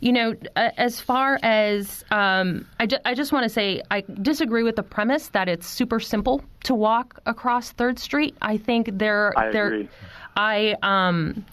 [0.00, 4.62] you know, as far as, um, I, ju- I just want to say, I disagree
[4.62, 8.36] with the premise that it's super simple to walk across Third Street.
[8.40, 9.88] I think there, I there, agree.
[10.36, 11.44] I, um,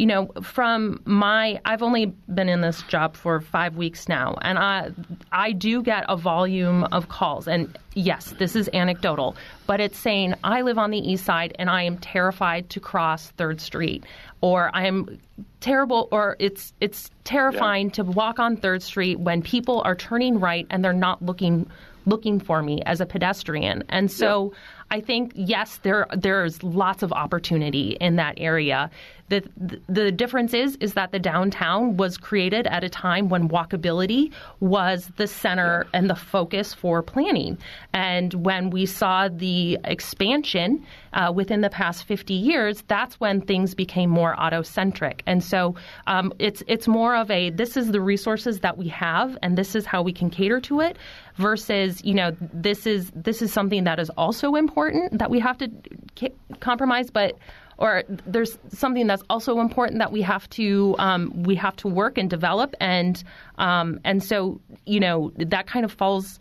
[0.00, 4.58] you know, from my, I've only been in this job for five weeks now, and
[4.58, 4.92] I,
[5.30, 7.46] I do get a volume of calls.
[7.46, 9.36] And yes, this is anecdotal,
[9.66, 13.28] but it's saying I live on the east side and I am terrified to cross
[13.32, 14.04] Third Street,
[14.40, 15.18] or I am
[15.60, 20.66] terrible, or it's it's terrifying to walk on Third Street when people are turning right
[20.70, 21.70] and they're not looking
[22.06, 23.84] looking for me as a pedestrian.
[23.90, 24.54] And so
[24.90, 28.90] I think yes, there there's lots of opportunity in that area.
[29.30, 34.32] The, the difference is is that the downtown was created at a time when walkability
[34.60, 37.56] was the center and the focus for planning.
[37.94, 43.74] And when we saw the expansion uh, within the past 50 years, that's when things
[43.74, 45.22] became more auto-centric.
[45.26, 45.76] And so
[46.06, 49.74] um, it's it's more of a this is the resources that we have, and this
[49.74, 50.96] is how we can cater to it,
[51.36, 55.56] versus you know this is this is something that is also important that we have
[55.58, 55.70] to
[56.16, 57.36] ca- compromise, but
[57.80, 62.18] or there's something that's also important that we have to um, we have to work
[62.18, 62.74] and develop.
[62.78, 63.22] And
[63.58, 66.38] um, and so you know that kind of falls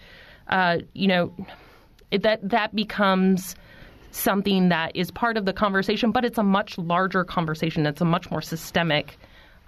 [0.50, 1.34] uh, you know
[2.12, 3.56] that that becomes
[4.12, 7.86] something that is part of the conversation but it's a much larger conversation.
[7.86, 9.18] It's a much more systemic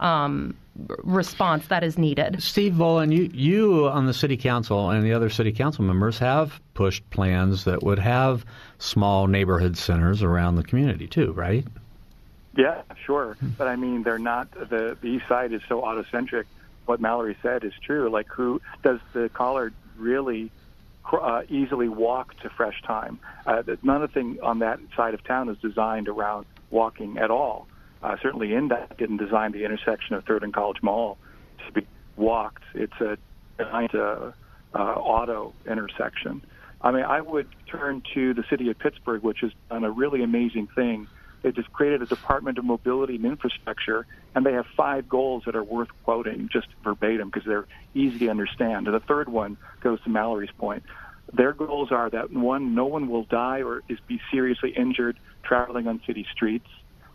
[0.02, 0.58] um,
[1.04, 2.42] response that is needed.
[2.42, 6.60] Steve Volan, you, you on the city council and the other city council members have
[6.74, 8.46] pushed plans that would have
[8.82, 11.66] small neighborhood centers around the community too, right?
[12.58, 13.38] Yeah, sure.
[13.58, 14.52] But I mean, they're not.
[14.52, 16.46] The the East Side is so autocentric.
[16.86, 18.10] What Mallory said is true.
[18.10, 20.52] Like, who does the caller really
[21.14, 23.20] uh, easily walk to Fresh Thyme?
[23.46, 27.18] Uh, that- none of the thing on that side of town is designed around walking
[27.18, 27.68] at all.
[28.04, 31.18] Uh, certainly, INDOT didn't design the intersection of Third and College Mall
[31.68, 32.64] to be walked.
[32.74, 33.18] It's a
[33.60, 34.32] giant uh,
[34.74, 36.42] uh, auto intersection.
[36.84, 40.24] I mean, I would turn to the city of Pittsburgh, which has done a really
[40.24, 41.08] amazing thing.
[41.44, 44.06] They just created a Department of Mobility and Infrastructure,
[44.36, 48.30] and they have five goals that are worth quoting just verbatim because they're easy to
[48.30, 48.88] understand.
[48.88, 50.84] And the third one goes to Mallory's point.
[51.34, 55.88] Their goals are that one, no one will die or is be seriously injured traveling
[55.88, 56.68] on city streets.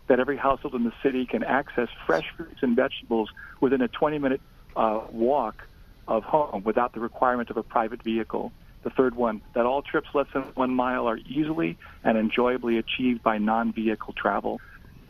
[0.07, 4.39] That every household in the city can access fresh fruits and vegetables within a 20-minute
[4.75, 5.67] uh, walk
[6.07, 8.53] of home without the requirement of a private vehicle.
[8.87, 13.21] The third one, that all trips less than one mile are easily and enjoyably achieved
[13.21, 14.61] by non-vehicle travel.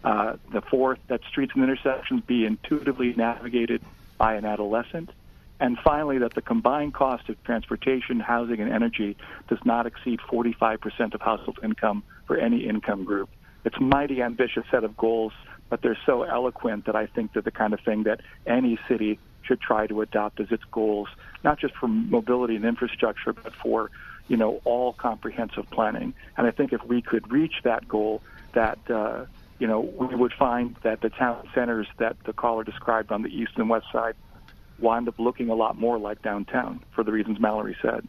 [0.03, 3.83] Uh, the fourth, that streets and intersections be intuitively navigated
[4.17, 5.11] by an adolescent.
[5.59, 9.15] And finally, that the combined cost of transportation, housing, and energy
[9.47, 13.29] does not exceed 45% of household income for any income group.
[13.63, 15.33] It's a mighty ambitious set of goals,
[15.69, 19.19] but they're so eloquent that I think they're the kind of thing that any city
[19.47, 21.07] should try to adopt as its goals,
[21.43, 23.89] not just for mobility and infrastructure, but for
[24.27, 26.13] you know all comprehensive planning.
[26.37, 28.21] And I think if we could reach that goal,
[28.53, 29.25] that uh,
[29.59, 33.29] you know we would find that the town centers that the caller described on the
[33.29, 34.15] east and west side
[34.79, 38.07] wind up looking a lot more like downtown for the reasons Mallory said.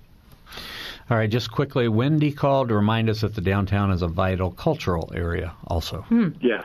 [1.11, 4.51] All right, just quickly, Wendy called to remind us that the downtown is a vital
[4.51, 6.05] cultural area also.
[6.43, 6.64] Yes.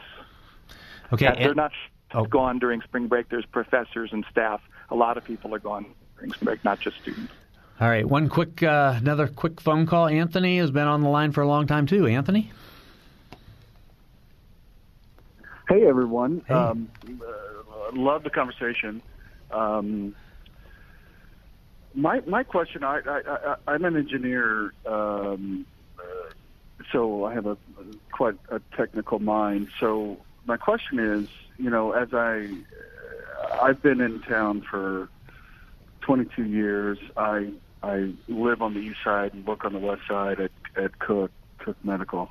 [1.14, 1.72] Okay, Yeah, they're and- not
[2.14, 2.26] Oh.
[2.26, 3.30] gone during spring break.
[3.30, 4.61] There's professors and staff.
[4.89, 5.86] A lot of people are gone
[6.18, 7.34] during spring break, not just students.
[7.80, 10.07] all right, one quick, uh, another quick phone call.
[10.07, 12.05] Anthony has been on the line for a long time too.
[12.07, 12.51] Anthony?
[15.70, 16.53] Hey everyone, Hey.
[16.53, 19.01] Um, uh, love the conversation.
[19.51, 20.16] Um,
[21.95, 25.66] my my question, I, I, I I'm an engineer, um,
[25.97, 26.03] uh,
[26.91, 27.57] so I have a
[28.11, 29.70] quite a technical mind.
[29.80, 32.50] So my question is, you know, as I
[33.62, 35.10] I've been in town for
[36.02, 36.98] 22 years.
[37.18, 41.00] I I live on the east side and work on the west side at at
[41.00, 42.30] Cook Cook Medical.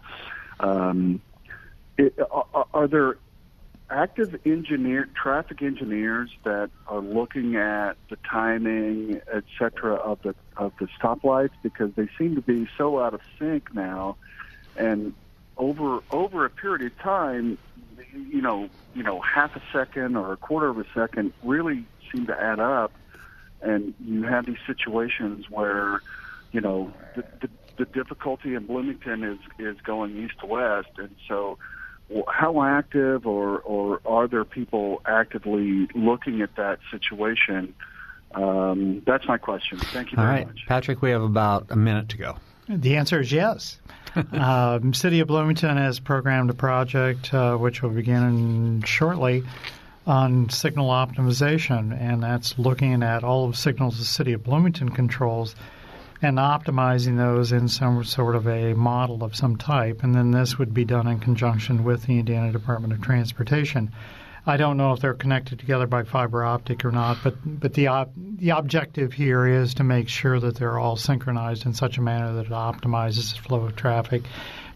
[0.60, 1.20] Um,
[1.98, 3.16] it, are, are there
[3.90, 10.72] active engineer traffic engineers that are looking at the timing, et cetera, of the of
[10.78, 14.16] the stoplights because they seem to be so out of sync now,
[14.76, 15.14] and
[15.56, 17.58] over over a period of time,
[18.12, 22.26] you know, you know, half a second or a quarter of a second really seem
[22.26, 22.92] to add up,
[23.60, 26.02] and you have these situations where,
[26.52, 27.48] you know, the, the,
[27.78, 31.58] the difficulty in Bloomington is is going east to west, and so
[32.28, 37.74] how active or or are there people actively looking at that situation?
[38.34, 39.78] Um, that's my question.
[39.78, 40.64] Thank you very All right, much.
[40.66, 42.36] Patrick, we have about a minute to go.
[42.68, 43.78] The answer is yes.
[44.32, 49.44] Um, City of Bloomington has programmed a project uh, which will begin shortly
[50.06, 55.54] on signal optimization, and that's looking at all of signals the City of Bloomington controls
[56.20, 60.02] and optimizing those in some sort of a model of some type.
[60.02, 63.90] And then this would be done in conjunction with the Indiana Department of Transportation.
[64.44, 67.88] I don't know if they're connected together by fiber optic or not, but but the
[67.88, 72.02] ob- the objective here is to make sure that they're all synchronized in such a
[72.02, 74.22] manner that it optimizes the flow of traffic,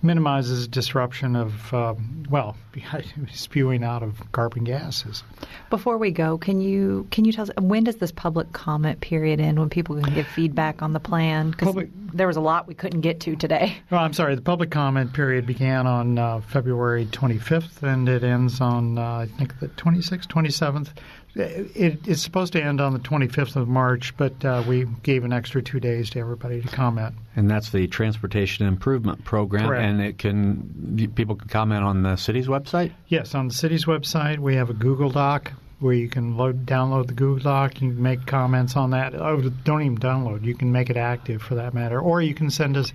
[0.02, 1.94] minimizes disruption of uh,
[2.30, 2.56] well
[3.32, 5.22] spewing out of carbon gases.
[5.70, 9.40] Before we go, can you can you tell us when does this public comment period
[9.40, 9.58] end?
[9.58, 11.50] When people can give feedback on the plan?
[11.50, 11.76] Because
[12.12, 13.76] there was a lot we couldn't get to today.
[13.92, 14.34] Oh, I'm sorry.
[14.34, 19.26] The public comment period began on uh, February 25th, and it ends on uh, I
[19.26, 20.88] think the 26th, 27th.
[21.36, 25.32] It, it's supposed to end on the 25th of March, but uh, we gave an
[25.32, 27.14] extra two days to everybody to comment.
[27.36, 29.84] And that's the Transportation Improvement Program, Correct.
[29.84, 32.65] and it can people can comment on the city's website.
[33.08, 37.06] Yes, on the city's website, we have a Google Doc where you can load, download
[37.06, 37.74] the Google Doc.
[37.74, 39.14] Can make comments on that.
[39.14, 40.44] Oh, don't even download.
[40.44, 42.92] You can make it active for that matter, or you can send us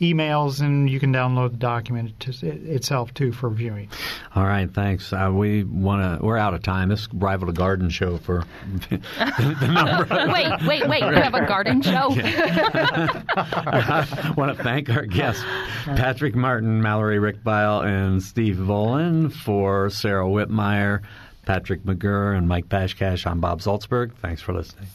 [0.00, 3.88] emails and you can download the document to, itself too for viewing.
[4.34, 5.12] All right, thanks.
[5.12, 6.24] Uh, we want to.
[6.24, 6.88] We're out of time.
[6.88, 8.44] This rival a garden show for
[8.90, 10.06] the number.
[10.32, 11.02] wait, wait, wait!
[11.02, 12.10] You have a garden show.
[12.16, 15.42] I want to thank our guests,
[15.84, 21.02] Patrick Martin, Mallory Rickbeil, and Steve Volan for Sarah Whitmire,
[21.46, 23.26] Patrick McGurr, and Mike Pashkash.
[23.26, 24.12] I'm Bob Zaltsberg.
[24.14, 24.88] Thanks for listening.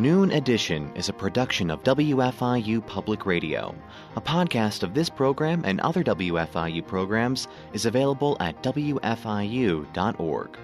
[0.00, 3.74] Noon Edition is a production of WFIU Public Radio.
[4.16, 10.58] A podcast of this program and other WFIU programs is available at WFIU.org.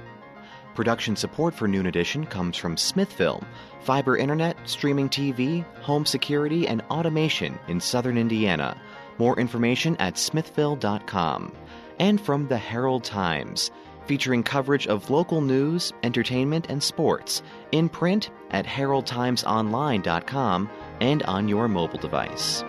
[0.74, 3.44] Production support for Noon Edition comes from Smithville,
[3.82, 8.80] fiber internet, streaming TV, home security, and automation in southern Indiana.
[9.18, 11.52] More information at smithville.com.
[11.98, 13.70] And from the Herald Times,
[14.06, 17.42] featuring coverage of local news, entertainment, and sports
[17.72, 22.62] in print at heraldtimesonline.com and on your mobile device.